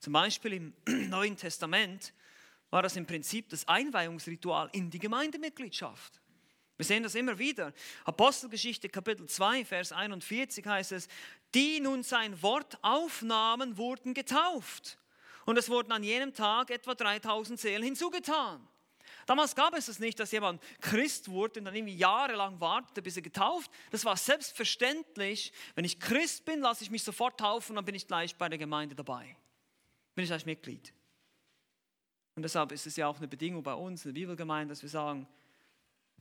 [0.03, 0.73] Zum Beispiel im
[1.09, 2.13] Neuen Testament
[2.71, 6.19] war das im Prinzip das Einweihungsritual in die Gemeindemitgliedschaft.
[6.75, 7.71] Wir sehen das immer wieder.
[8.03, 11.07] Apostelgeschichte Kapitel 2, Vers 41 heißt es,
[11.55, 14.97] die nun sein Wort aufnahmen, wurden getauft.
[15.45, 18.67] Und es wurden an jenem Tag etwa 3000 Seelen hinzugetan.
[19.25, 23.15] Damals gab es es nicht, dass jemand Christ wurde und dann irgendwie jahrelang wartete, bis
[23.15, 23.71] er getauft.
[23.91, 25.53] Das war selbstverständlich.
[25.75, 28.49] Wenn ich Christ bin, lasse ich mich sofort taufen und dann bin ich gleich bei
[28.49, 29.37] der Gemeinde dabei
[30.15, 30.93] bin ich als Mitglied.
[32.35, 34.89] Und deshalb ist es ja auch eine Bedingung bei uns in der Bibelgemeinde, dass wir
[34.89, 35.27] sagen,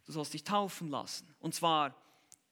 [0.04, 1.34] du sollst dich taufen lassen.
[1.40, 1.94] Und zwar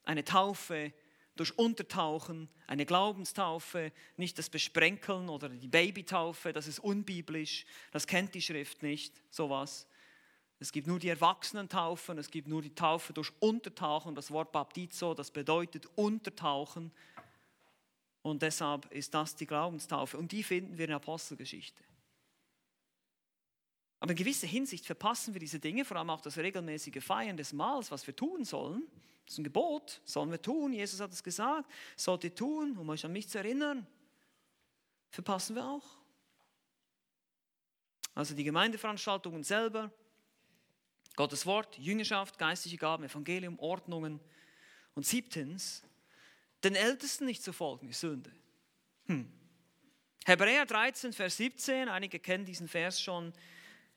[0.04, 0.92] eine Taufe
[1.36, 8.34] durch Untertauchen, eine Glaubenstaufe, nicht das Besprenkeln oder die Babytaufe, das ist unbiblisch, das kennt
[8.34, 9.86] die Schrift nicht, sowas.
[10.58, 14.14] Es gibt nur die Erwachsenentaufen, es gibt nur die Taufe durch Untertauchen.
[14.14, 16.92] Das Wort Baptizo, das bedeutet Untertauchen.
[18.22, 20.18] Und deshalb ist das die Glaubenstaufe.
[20.18, 21.82] Und die finden wir in der Apostelgeschichte.
[24.00, 27.52] Aber in gewisser Hinsicht verpassen wir diese Dinge, vor allem auch das regelmäßige Feiern des
[27.52, 28.82] Mahls, was wir tun sollen.
[29.26, 30.72] Das ist ein Gebot, sollen wir tun.
[30.72, 33.86] Jesus hat es gesagt, sollt ihr tun, um euch an mich zu erinnern.
[35.10, 35.84] Verpassen wir auch.
[38.14, 39.92] Also die Gemeindeveranstaltungen selber,
[41.16, 44.20] Gottes Wort, Jüngerschaft, geistliche Gaben, Evangelium, Ordnungen.
[44.94, 45.82] Und siebtens,
[46.64, 48.32] den Ältesten nicht zu folgen ist Sünde.
[49.06, 49.30] Hm.
[50.26, 53.32] Hebräer 13, Vers 17, einige kennen diesen Vers schon.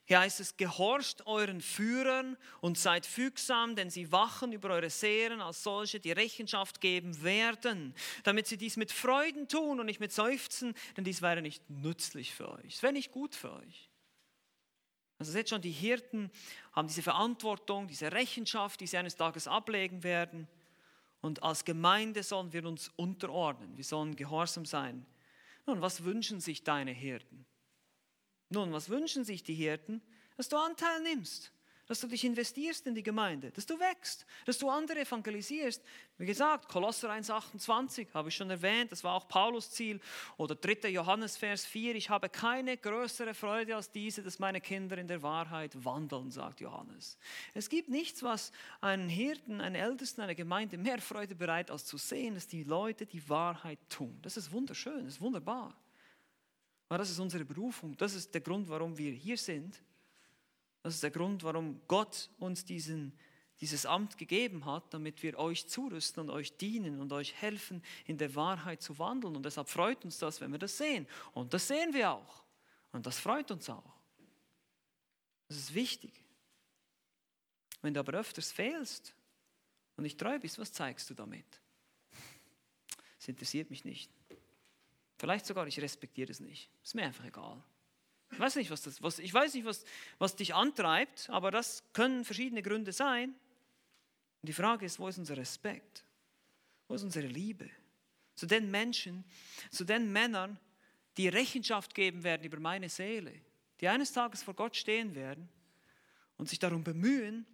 [0.05, 5.39] Hier heißt es, gehorcht euren Führern und seid fügsam, denn sie wachen über eure Seelen
[5.39, 10.11] als solche, die Rechenschaft geben werden, damit sie dies mit Freuden tun und nicht mit
[10.11, 12.75] Seufzen, denn dies wäre nicht nützlich für euch.
[12.75, 13.89] Es wäre nicht gut für euch.
[15.19, 16.31] Also seht schon, die Hirten
[16.73, 20.49] haben diese Verantwortung, diese Rechenschaft, die sie eines Tages ablegen werden.
[21.23, 25.05] Und als Gemeinde sollen wir uns unterordnen, wir sollen gehorsam sein.
[25.65, 27.45] Nun, was wünschen sich deine Hirten?
[28.49, 30.01] Nun, was wünschen sich die Hirten?
[30.35, 31.52] Dass du Anteil nimmst,
[31.87, 35.83] dass du dich investierst in die Gemeinde, dass du wächst, dass du andere evangelisierst.
[36.17, 39.99] Wie gesagt, Kolosser 1,28 habe ich schon erwähnt, das war auch Paulus Ziel.
[40.37, 40.89] Oder 3.
[40.89, 45.21] Johannes Vers 4, ich habe keine größere Freude als diese, dass meine Kinder in der
[45.21, 47.17] Wahrheit wandeln, sagt Johannes.
[47.53, 51.97] Es gibt nichts, was einen Hirten, einen Ältesten, eine Gemeinde mehr Freude bereit, als zu
[51.97, 54.17] sehen, dass die Leute die Wahrheit tun.
[54.21, 55.75] Das ist wunderschön, das ist wunderbar.
[56.87, 59.81] Aber das ist unsere Berufung, das ist der Grund, warum wir hier sind.
[60.83, 63.17] Das ist der Grund, warum Gott uns diesen,
[63.61, 68.17] dieses Amt gegeben hat, damit wir euch zurüsten und euch dienen und euch helfen, in
[68.17, 69.35] der Wahrheit zu wandeln.
[69.35, 71.07] Und deshalb freut uns das, wenn wir das sehen.
[71.33, 72.43] Und das sehen wir auch.
[72.91, 73.93] Und das freut uns auch.
[75.47, 76.13] Das ist wichtig.
[77.81, 79.15] Wenn du aber öfters fehlst
[79.95, 81.45] und nicht treu bist, was zeigst du damit?
[83.19, 84.11] Das interessiert mich nicht.
[85.17, 86.69] Vielleicht sogar, ich respektiere es nicht.
[86.83, 87.63] Ist mir einfach egal.
[88.33, 89.85] Ich weiß nicht, was, das, was, ich weiß nicht was,
[90.17, 93.29] was dich antreibt, aber das können verschiedene Gründe sein.
[93.29, 96.03] Und die Frage ist, wo ist unser Respekt?
[96.87, 97.69] Wo ist unsere Liebe?
[98.35, 99.23] Zu den Menschen,
[99.69, 100.59] zu den Männern,
[101.17, 103.33] die Rechenschaft geben werden über meine Seele,
[103.79, 105.47] die eines Tages vor Gott stehen werden
[106.37, 107.45] und sich darum bemühen,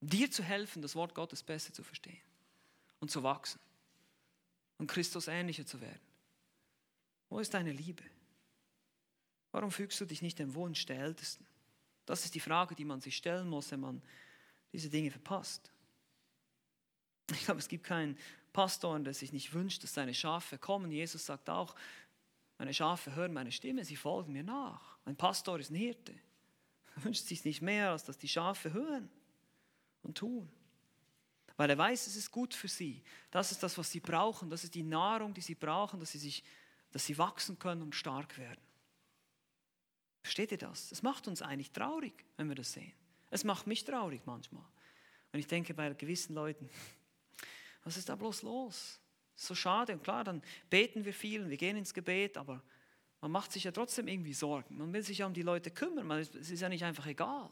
[0.00, 2.22] dir zu helfen, das Wort Gottes besser zu verstehen
[3.00, 3.60] und zu wachsen
[4.78, 6.00] und Christus ähnlicher zu werden.
[7.28, 8.04] Wo ist deine Liebe?
[9.52, 11.46] Warum fügst du dich nicht dem Wunsch der Ältesten?
[12.06, 14.02] Das ist die Frage, die man sich stellen muss, wenn man
[14.72, 15.70] diese Dinge verpasst.
[17.30, 18.16] Ich glaube, es gibt keinen
[18.52, 20.90] Pastor, der sich nicht wünscht, dass seine Schafe kommen.
[20.90, 21.74] Jesus sagt auch,
[22.56, 24.98] meine Schafe hören meine Stimme, sie folgen mir nach.
[25.04, 26.14] Ein Pastor ist ein Hirte.
[26.96, 29.10] Er wünscht sich nicht mehr, als dass die Schafe hören
[30.02, 30.48] und tun.
[31.56, 33.02] Weil er weiß, es ist gut für sie.
[33.30, 34.48] Das ist das, was sie brauchen.
[34.48, 36.42] Das ist die Nahrung, die sie brauchen, dass sie sich
[36.90, 38.60] dass sie wachsen können und stark werden.
[40.28, 40.92] Versteht ihr das?
[40.92, 42.92] Es macht uns eigentlich traurig, wenn wir das sehen.
[43.30, 44.62] Es macht mich traurig manchmal.
[45.32, 46.68] Und ich denke bei gewissen Leuten,
[47.82, 49.00] was ist da bloß los?
[49.34, 49.94] So schade.
[49.94, 52.62] Und klar, dann beten wir viel und wir gehen ins Gebet, aber
[53.22, 54.76] man macht sich ja trotzdem irgendwie Sorgen.
[54.76, 56.10] Man will sich ja um die Leute kümmern.
[56.10, 57.48] Es ist ja nicht einfach egal.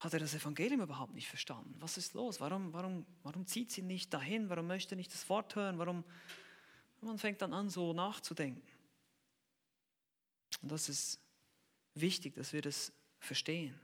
[0.00, 1.74] Hat er das Evangelium überhaupt nicht verstanden?
[1.80, 2.40] Was ist los?
[2.40, 4.48] Warum, warum, warum zieht sie nicht dahin?
[4.48, 5.76] Warum möchte nicht das Wort hören?
[5.76, 6.02] Warum?
[7.02, 8.75] Man fängt dann an, so nachzudenken.
[10.62, 11.20] Und das ist
[11.94, 13.78] wichtig, dass wir das verstehen.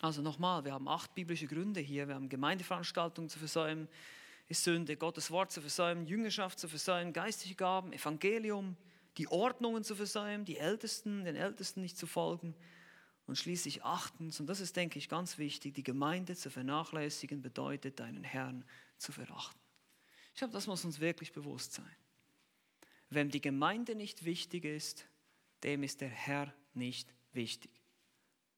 [0.00, 2.08] Also nochmal, wir haben acht biblische Gründe hier.
[2.08, 3.88] Wir haben Gemeindeveranstaltungen zu versäumen,
[4.48, 8.76] ist Sünde, Gottes Wort zu versäumen, Jüngerschaft zu versäumen, geistige Gaben, Evangelium,
[9.18, 12.54] die Ordnungen zu versäumen, die Ältesten, den Ältesten nicht zu folgen
[13.26, 18.00] und schließlich achtens, und das ist, denke ich, ganz wichtig, die Gemeinde zu vernachlässigen bedeutet,
[18.00, 18.64] deinen Herrn
[18.98, 19.60] zu verachten.
[20.34, 21.96] Ich glaube, das muss uns wirklich bewusst sein.
[23.14, 25.06] Wem die Gemeinde nicht wichtig ist,
[25.62, 27.70] dem ist der Herr nicht wichtig.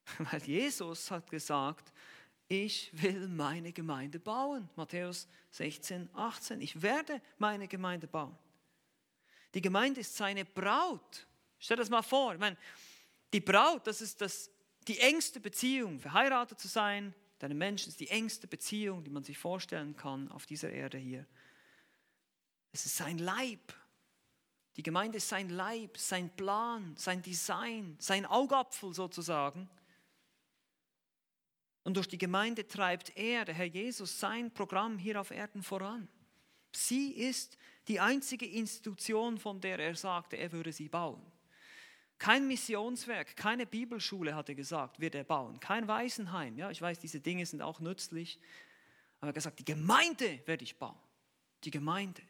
[0.18, 1.92] Weil Jesus hat gesagt,
[2.48, 4.68] ich will meine Gemeinde bauen.
[4.76, 6.61] Matthäus 16, 18.
[6.61, 8.36] Ich werde meine Gemeinde bauen.
[9.55, 11.26] Die Gemeinde ist seine Braut.
[11.59, 12.34] Stell das mal vor.
[12.34, 12.57] Ich meine,
[13.32, 14.50] die Braut, das ist das,
[14.86, 15.98] die engste Beziehung.
[15.98, 20.46] Verheiratet zu sein, deine Menschen ist die engste Beziehung, die man sich vorstellen kann auf
[20.46, 21.26] dieser Erde hier.
[22.72, 23.72] Es ist sein Leib.
[24.77, 29.68] Die Gemeinde ist sein Leib, sein Plan, sein Design, sein Augapfel sozusagen.
[31.85, 36.09] Und durch die Gemeinde treibt er, der Herr Jesus, sein Programm hier auf Erden voran.
[36.72, 37.57] Sie ist
[37.87, 41.22] die einzige Institution, von der er sagte, er würde sie bauen.
[42.18, 45.61] Kein Missionswerk, keine Bibelschule, hat er gesagt, wird er bauen.
[45.61, 46.57] Kein Waisenheim.
[46.57, 48.41] Ja, ich weiß, diese Dinge sind auch nützlich.
[49.18, 50.99] Aber er hat gesagt, die Gemeinde werde ich bauen.
[51.64, 52.22] Die Gemeinde.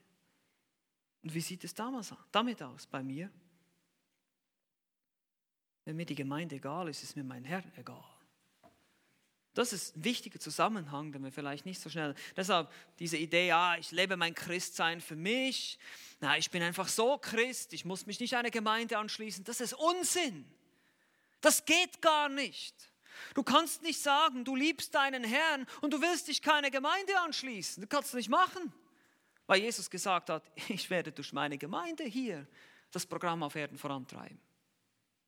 [1.25, 3.31] Und wie sieht es damals damit aus bei mir?
[5.87, 8.05] Wenn mir die Gemeinde egal ist, ist mir mein Herr egal.
[9.55, 12.14] Das ist ein wichtiger Zusammenhang, den wir vielleicht nicht so schnell.
[12.37, 15.79] Deshalb diese Idee, ja, ich lebe mein Christsein für mich.
[16.20, 19.45] Na, ich bin einfach so Christ, ich muss mich nicht einer Gemeinde anschließen.
[19.45, 20.45] Das ist Unsinn.
[21.41, 22.75] Das geht gar nicht.
[23.33, 27.81] Du kannst nicht sagen, du liebst deinen Herrn und du willst dich keiner Gemeinde anschließen.
[27.81, 28.75] Du kannst es nicht machen.
[29.47, 32.47] Weil Jesus gesagt hat, ich werde durch meine Gemeinde hier
[32.91, 34.41] das Programm auf Erden vorantreiben.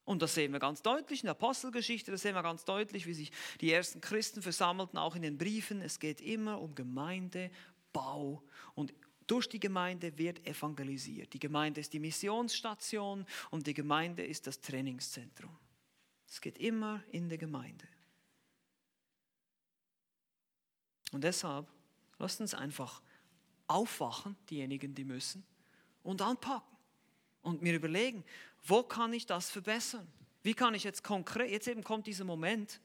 [0.05, 3.14] Und das sehen wir ganz deutlich in der Apostelgeschichte, das sehen wir ganz deutlich, wie
[3.14, 5.83] sich die ersten Christen versammelten, auch in den Briefen.
[5.83, 8.41] Es geht immer um Gemeindebau
[8.77, 8.95] und
[9.27, 11.33] durch die Gemeinde wird evangelisiert.
[11.33, 15.59] Die Gemeinde ist die Missionsstation und die Gemeinde ist das Trainingszentrum.
[16.29, 17.89] Es geht immer in der Gemeinde.
[21.11, 21.67] Und deshalb
[22.19, 23.03] lasst uns einfach
[23.67, 25.45] aufwachen, diejenigen, die müssen,
[26.03, 26.77] und anpacken
[27.43, 28.25] und mir überlegen,
[28.64, 30.07] wo kann ich das verbessern?
[30.43, 32.81] Wie kann ich jetzt konkret, jetzt eben kommt dieser Moment,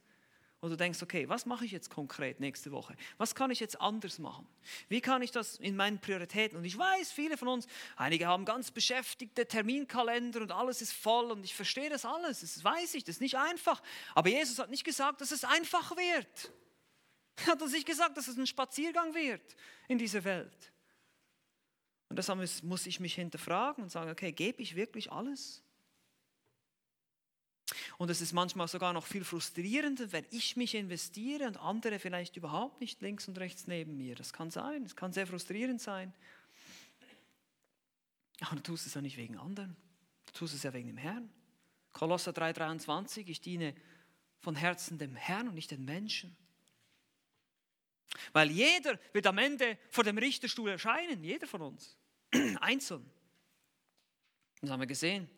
[0.61, 2.95] wo du denkst, okay, was mache ich jetzt konkret nächste Woche?
[3.17, 4.47] Was kann ich jetzt anders machen?
[4.89, 6.55] Wie kann ich das in meinen Prioritäten?
[6.55, 7.65] Und ich weiß, viele von uns,
[7.95, 12.63] einige haben ganz beschäftigte Terminkalender und alles ist voll und ich verstehe das alles, das
[12.63, 13.81] weiß ich, das ist nicht einfach.
[14.13, 16.51] Aber Jesus hat nicht gesagt, dass es einfach wird.
[17.47, 19.55] Hat uns nicht gesagt, dass es ein Spaziergang wird
[19.87, 20.71] in dieser Welt.
[22.09, 25.63] Und deshalb muss ich mich hinterfragen und sagen, okay, gebe ich wirklich alles?
[27.97, 32.35] Und es ist manchmal sogar noch viel frustrierender, wenn ich mich investiere und andere vielleicht
[32.35, 34.15] überhaupt nicht links und rechts neben mir.
[34.15, 36.13] Das kann sein, es kann sehr frustrierend sein.
[38.41, 39.77] Aber du tust es ja nicht wegen anderen,
[40.25, 41.29] du tust es ja wegen dem Herrn.
[41.93, 43.75] Kolosser 3,23, ich diene
[44.39, 46.35] von Herzen dem Herrn und nicht den Menschen.
[48.33, 51.97] Weil jeder wird am Ende vor dem Richterstuhl erscheinen, jeder von uns.
[52.61, 53.09] einzeln.
[54.61, 55.29] Das haben wir gesehen.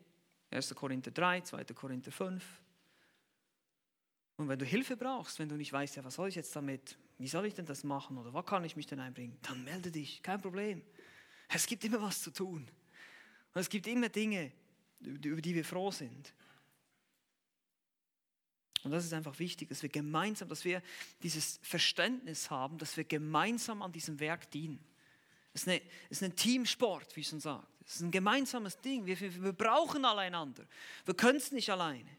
[0.51, 0.75] 1.
[0.75, 1.63] Korinther 3, 2.
[1.65, 2.43] Korinther 5.
[4.37, 6.97] Und wenn du Hilfe brauchst, wenn du nicht weißt, ja, was soll ich jetzt damit,
[7.17, 9.91] wie soll ich denn das machen oder was kann ich mich denn einbringen, dann melde
[9.91, 10.83] dich, kein Problem.
[11.47, 12.67] Es gibt immer was zu tun.
[13.53, 14.51] Und es gibt immer Dinge,
[14.99, 16.33] über die wir froh sind.
[18.83, 20.81] Und das ist einfach wichtig, dass wir gemeinsam, dass wir
[21.21, 24.83] dieses Verständnis haben, dass wir gemeinsam an diesem Werk dienen.
[25.53, 27.65] Es ist, eine, es ist ein Teamsport, wie ich schon sage.
[27.85, 29.05] Es ist ein gemeinsames Ding.
[29.05, 30.65] Wir, wir, wir brauchen einander.
[31.05, 32.09] Wir können es nicht alleine.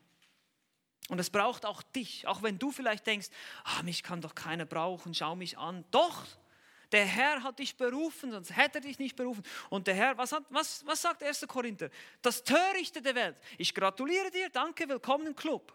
[1.08, 3.28] Und es braucht auch dich, auch wenn du vielleicht denkst,
[3.64, 5.84] ah, mich kann doch keiner brauchen, schau mich an.
[5.90, 6.24] Doch,
[6.92, 9.42] der Herr hat dich berufen, sonst hätte er dich nicht berufen.
[9.68, 11.46] Und der Herr, was, hat, was, was sagt 1.
[11.46, 11.90] Korinther?
[12.22, 13.36] Das Törichte der Welt.
[13.58, 15.74] Ich gratuliere dir, danke, willkommen im Club.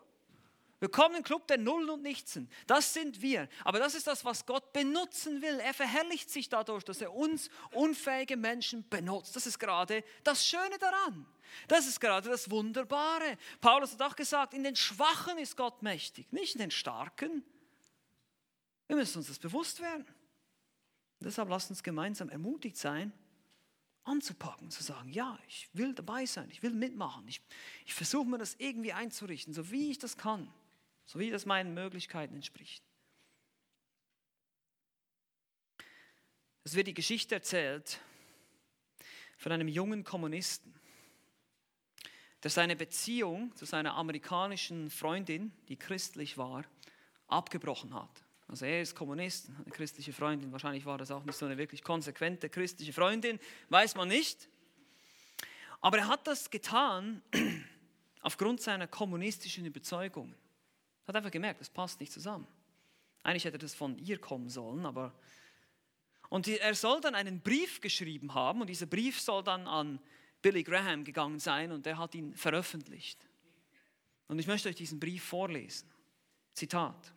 [0.79, 2.49] Wir kommen in den Club der Nullen und Nichtsen.
[2.65, 3.49] Das sind wir.
[3.65, 5.59] Aber das ist das, was Gott benutzen will.
[5.59, 9.35] Er verherrlicht sich dadurch, dass er uns unfähige Menschen benutzt.
[9.35, 11.25] Das ist gerade das Schöne daran.
[11.67, 13.37] Das ist gerade das Wunderbare.
[13.59, 17.43] Paulus hat auch gesagt, in den Schwachen ist Gott mächtig, nicht in den Starken.
[18.87, 20.05] Wir müssen uns das bewusst werden.
[21.19, 23.11] Deshalb lasst uns gemeinsam ermutigt sein,
[24.05, 27.41] anzupacken, zu sagen, ja, ich will dabei sein, ich will mitmachen, ich,
[27.85, 30.49] ich versuche mir das irgendwie einzurichten, so wie ich das kann
[31.09, 32.83] so wie das meinen Möglichkeiten entspricht.
[36.63, 37.99] Es wird die Geschichte erzählt
[39.35, 40.71] von einem jungen Kommunisten,
[42.43, 46.63] der seine Beziehung zu seiner amerikanischen Freundin, die christlich war,
[47.25, 48.23] abgebrochen hat.
[48.47, 50.51] Also er ist Kommunist, eine christliche Freundin.
[50.51, 53.39] Wahrscheinlich war das auch nicht so eine wirklich konsequente christliche Freundin,
[53.69, 54.47] weiß man nicht.
[55.81, 57.23] Aber er hat das getan
[58.21, 60.35] aufgrund seiner kommunistischen Überzeugungen.
[61.09, 62.45] Hat einfach gemerkt, das passt nicht zusammen.
[63.23, 65.11] Eigentlich hätte das von ihr kommen sollen, aber.
[66.29, 69.99] Und er soll dann einen Brief geschrieben haben und dieser Brief soll dann an
[70.43, 73.27] Billy Graham gegangen sein und er hat ihn veröffentlicht.
[74.27, 75.89] Und ich möchte euch diesen Brief vorlesen.
[76.53, 77.11] Zitat.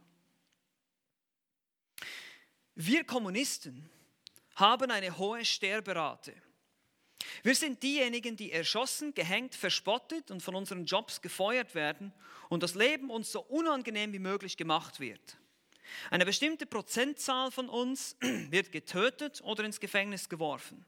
[2.74, 3.90] Wir Kommunisten
[4.54, 6.32] haben eine hohe Sterberate.
[7.42, 12.12] Wir sind diejenigen, die erschossen, gehängt, verspottet und von unseren Jobs gefeuert werden
[12.48, 15.38] und das Leben uns so unangenehm wie möglich gemacht wird.
[16.10, 20.84] Eine bestimmte Prozentzahl von uns wird getötet oder ins Gefängnis geworfen.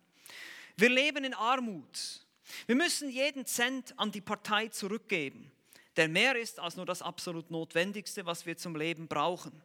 [0.76, 2.26] Wir leben in Armut.
[2.66, 5.50] Wir müssen jeden Cent an die Partei zurückgeben,
[5.96, 9.62] der mehr ist als nur das absolut Notwendigste, was wir zum Leben brauchen.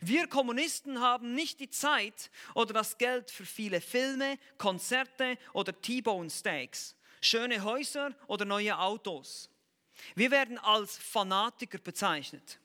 [0.00, 6.30] Wir Kommunisten haben nicht die Zeit oder das Geld für viele Filme, Konzerte oder T-Bone
[6.30, 9.50] Steaks, schöne Häuser oder neue Autos.
[10.14, 12.58] Wir werden als Fanatiker bezeichnet.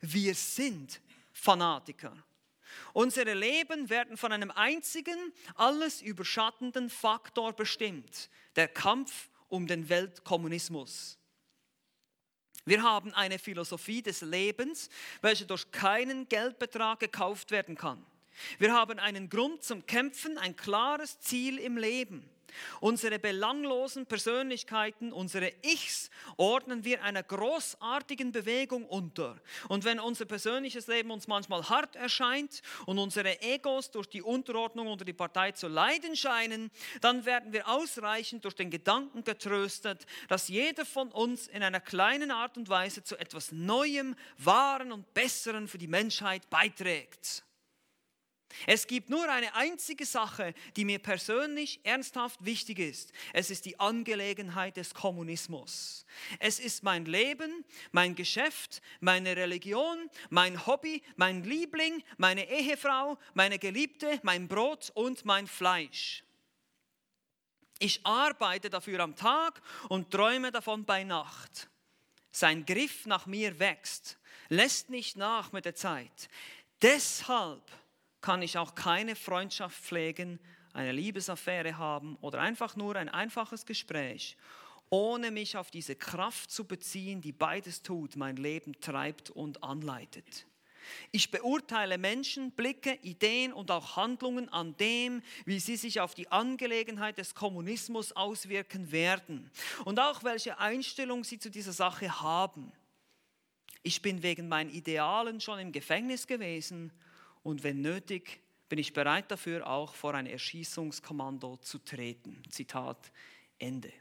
[0.00, 1.00] Wir sind
[1.32, 2.16] Fanatiker.
[2.92, 11.18] Unsere Leben werden von einem einzigen, alles überschattenden Faktor bestimmt, der Kampf um den Weltkommunismus.
[12.68, 14.90] Wir haben eine Philosophie des Lebens,
[15.22, 18.04] welche durch keinen Geldbetrag gekauft werden kann.
[18.58, 22.28] Wir haben einen Grund zum Kämpfen, ein klares Ziel im Leben.
[22.80, 29.36] Unsere belanglosen Persönlichkeiten, unsere Ichs ordnen wir einer großartigen Bewegung unter.
[29.68, 34.88] Und wenn unser persönliches Leben uns manchmal hart erscheint und unsere Egos durch die Unterordnung
[34.88, 36.70] unter die Partei zu leiden scheinen,
[37.00, 42.30] dann werden wir ausreichend durch den Gedanken getröstet, dass jeder von uns in einer kleinen
[42.30, 47.44] Art und Weise zu etwas Neuem, Wahren und Besseren für die Menschheit beiträgt.
[48.66, 53.12] Es gibt nur eine einzige Sache, die mir persönlich ernsthaft wichtig ist.
[53.32, 56.06] Es ist die Angelegenheit des Kommunismus.
[56.38, 63.58] Es ist mein Leben, mein Geschäft, meine Religion, mein Hobby, mein Liebling, meine Ehefrau, meine
[63.58, 66.24] Geliebte, mein Brot und mein Fleisch.
[67.78, 71.68] Ich arbeite dafür am Tag und träume davon bei Nacht.
[72.32, 74.18] Sein Griff nach mir wächst,
[74.48, 76.28] lässt nicht nach mit der Zeit.
[76.82, 77.62] Deshalb
[78.20, 80.38] kann ich auch keine Freundschaft pflegen,
[80.72, 84.36] eine Liebesaffäre haben oder einfach nur ein einfaches Gespräch,
[84.90, 90.46] ohne mich auf diese Kraft zu beziehen, die beides tut, mein Leben treibt und anleitet.
[91.10, 96.30] Ich beurteile Menschen, Blicke, Ideen und auch Handlungen an dem, wie sie sich auf die
[96.30, 99.50] Angelegenheit des Kommunismus auswirken werden
[99.84, 102.72] und auch welche Einstellung sie zu dieser Sache haben.
[103.82, 106.90] Ich bin wegen meinen Idealen schon im Gefängnis gewesen
[107.42, 112.42] und wenn nötig, bin ich bereit dafür, auch vor ein Erschießungskommando zu treten.
[112.50, 113.10] Zitat
[113.58, 113.92] Ende.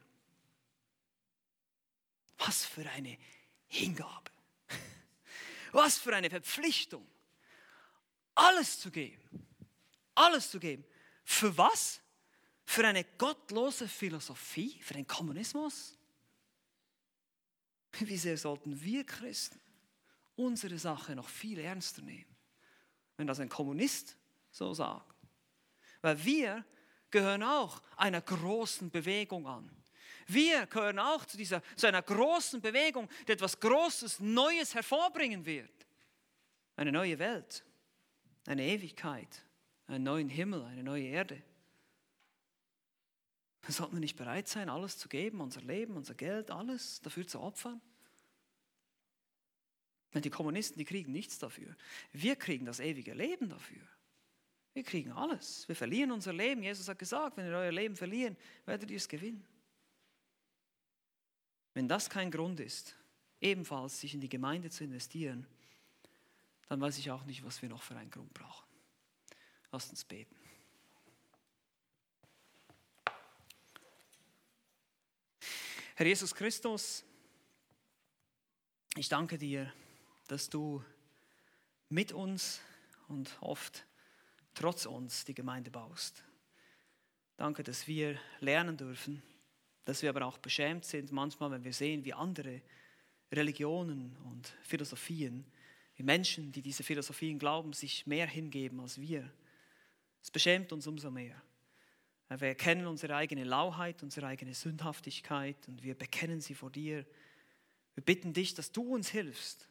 [2.38, 3.18] Was für eine
[3.68, 4.32] Hingabe.
[5.72, 7.08] Was für eine Verpflichtung.
[8.36, 9.48] Alles zu geben.
[10.16, 10.86] Alles zu geben.
[11.24, 12.00] Für was?
[12.66, 14.80] Für eine gottlose Philosophie?
[14.82, 15.98] Für den Kommunismus?
[18.00, 19.60] Wie sehr sollten wir Christen
[20.36, 22.37] unsere Sache noch viel ernster nehmen?
[23.18, 24.16] Wenn das ein Kommunist
[24.52, 25.16] so sagt.
[26.02, 26.64] Weil wir
[27.12, 29.70] gehören auch einer großen Bewegung an.
[30.28, 35.72] Wir gehören auch zu, dieser, zu einer großen Bewegung, die etwas Großes, Neues hervorbringen wird.
[36.76, 37.64] Eine neue Welt,
[38.46, 39.44] eine Ewigkeit,
[39.88, 41.42] einen neuen Himmel, eine neue Erde.
[43.70, 47.40] Sollten wir nicht bereit sein, alles zu geben, unser Leben, unser Geld, alles dafür zu
[47.40, 47.82] opfern?
[50.18, 51.76] Denn die Kommunisten, die kriegen nichts dafür.
[52.12, 53.84] Wir kriegen das ewige Leben dafür.
[54.74, 55.68] Wir kriegen alles.
[55.68, 56.64] Wir verlieren unser Leben.
[56.64, 59.46] Jesus hat gesagt, wenn ihr euer Leben verlieren, werdet ihr es gewinnen.
[61.76, 62.96] Wenn das kein Grund ist,
[63.42, 65.46] ebenfalls sich in die Gemeinde zu investieren,
[66.68, 68.66] dann weiß ich auch nicht, was wir noch für einen Grund brauchen.
[69.72, 70.36] Lasst uns beten.
[75.94, 77.04] Herr Jesus Christus,
[78.96, 79.72] ich danke dir,
[80.28, 80.84] dass du
[81.90, 82.62] mit uns
[83.08, 83.86] und oft
[84.54, 86.24] trotz uns die Gemeinde baust.
[87.38, 89.22] Danke, dass wir lernen dürfen,
[89.86, 92.62] dass wir aber auch beschämt sind manchmal, wenn wir sehen, wie andere
[93.32, 95.46] Religionen und Philosophien,
[95.96, 99.32] wie Menschen, die diese Philosophien glauben, sich mehr hingeben als wir.
[100.22, 101.42] Es beschämt uns umso mehr.
[102.30, 107.06] Wir erkennen unsere eigene Lauheit, unsere eigene Sündhaftigkeit und wir bekennen sie vor dir.
[107.96, 109.70] Wir bitten dich, dass du uns hilfst,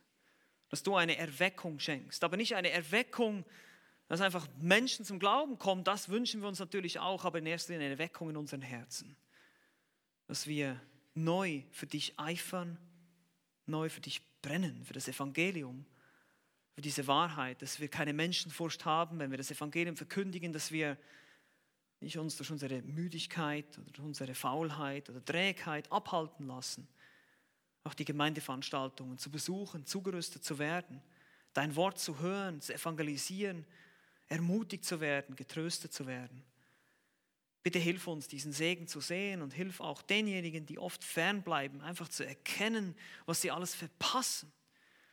[0.68, 3.44] dass du eine Erweckung schenkst, aber nicht eine Erweckung,
[4.08, 7.72] dass einfach Menschen zum Glauben kommen, das wünschen wir uns natürlich auch, aber in erster
[7.72, 9.16] Linie eine Erweckung in unseren Herzen,
[10.26, 10.80] dass wir
[11.14, 12.78] neu für dich eifern,
[13.66, 15.84] neu für dich brennen, für das Evangelium,
[16.74, 20.96] für diese Wahrheit, dass wir keine Menschenfurcht haben, wenn wir das Evangelium verkündigen, dass wir
[22.00, 26.86] nicht uns durch unsere Müdigkeit oder unsere Faulheit oder Trägheit abhalten lassen,
[27.86, 31.02] auch die Gemeindeveranstaltungen zu besuchen, zugerüstet zu werden,
[31.52, 33.64] dein Wort zu hören, zu evangelisieren,
[34.28, 36.44] ermutigt zu werden, getröstet zu werden.
[37.62, 42.08] Bitte hilf uns, diesen Segen zu sehen und hilf auch denjenigen, die oft fernbleiben, einfach
[42.08, 44.52] zu erkennen, was sie alles verpassen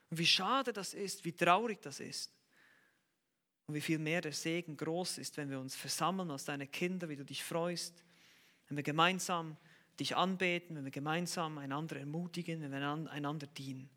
[0.09, 2.31] und wie schade das ist, wie traurig das ist.
[3.65, 7.09] Und wie viel mehr der Segen groß ist, wenn wir uns versammeln als deine Kinder,
[7.09, 8.03] wie du dich freust,
[8.67, 9.57] wenn wir gemeinsam
[9.99, 13.89] dich anbeten, wenn wir gemeinsam einander ermutigen, wenn wir einander dienen.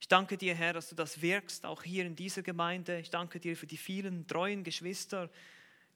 [0.00, 3.00] Ich danke dir, Herr, dass du das wirkst, auch hier in dieser Gemeinde.
[3.00, 5.28] Ich danke dir für die vielen treuen Geschwister,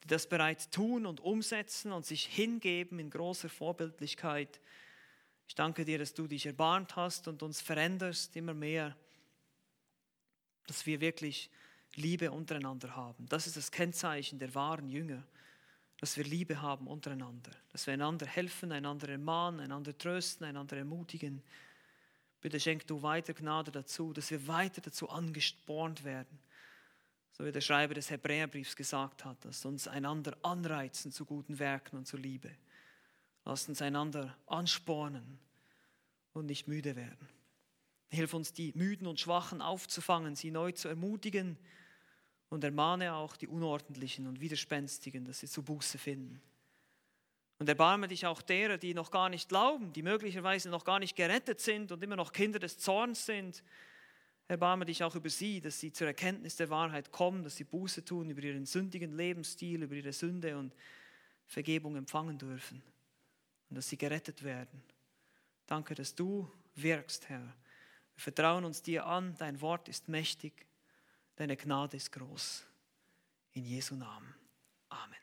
[0.03, 4.61] die das bereits tun und umsetzen und sich hingeben in großer Vorbildlichkeit.
[5.47, 8.97] Ich danke dir, dass du dich erbarmt hast und uns veränderst immer mehr,
[10.67, 11.51] dass wir wirklich
[11.95, 13.27] Liebe untereinander haben.
[13.29, 15.23] Das ist das Kennzeichen der wahren Jünger,
[16.03, 21.41] dass wir Liebe haben untereinander, dass wir einander helfen, einander ermahnen, einander trösten, einander ermutigen.
[22.41, 26.41] Bitte schenk du weiter Gnade dazu, dass wir weiter dazu angespornt werden,
[27.31, 31.99] so wie der Schreiber des Hebräerbriefs gesagt hat, dass uns einander anreizen zu guten Werken
[31.99, 32.51] und zur Liebe.
[33.45, 35.39] Lasst uns einander anspornen
[36.33, 37.29] und nicht müde werden.
[38.11, 41.57] Hilf uns, die Müden und Schwachen aufzufangen, sie neu zu ermutigen
[42.53, 46.39] und ermahne auch die Unordentlichen und Widerspenstigen, dass sie zu Buße finden.
[47.59, 51.17] Und erbarme dich auch derer, die noch gar nicht glauben, die möglicherweise noch gar nicht
[51.17, 53.65] gerettet sind und immer noch Kinder des Zorns sind.
[54.49, 58.05] Erbarme dich auch über sie, dass sie zur Erkenntnis der Wahrheit kommen, dass sie Buße
[58.05, 60.75] tun über ihren sündigen Lebensstil, über ihre Sünde und
[61.47, 62.83] Vergebung empfangen dürfen
[63.71, 64.83] und dass sie gerettet werden.
[65.67, 67.55] Danke, dass du wirkst, Herr.
[68.15, 70.67] Wir vertrauen uns dir an, dein Wort ist mächtig.
[71.43, 72.65] Deine Gnade ist groß.
[73.55, 74.33] In Jesu Namen.
[74.91, 75.22] Amen.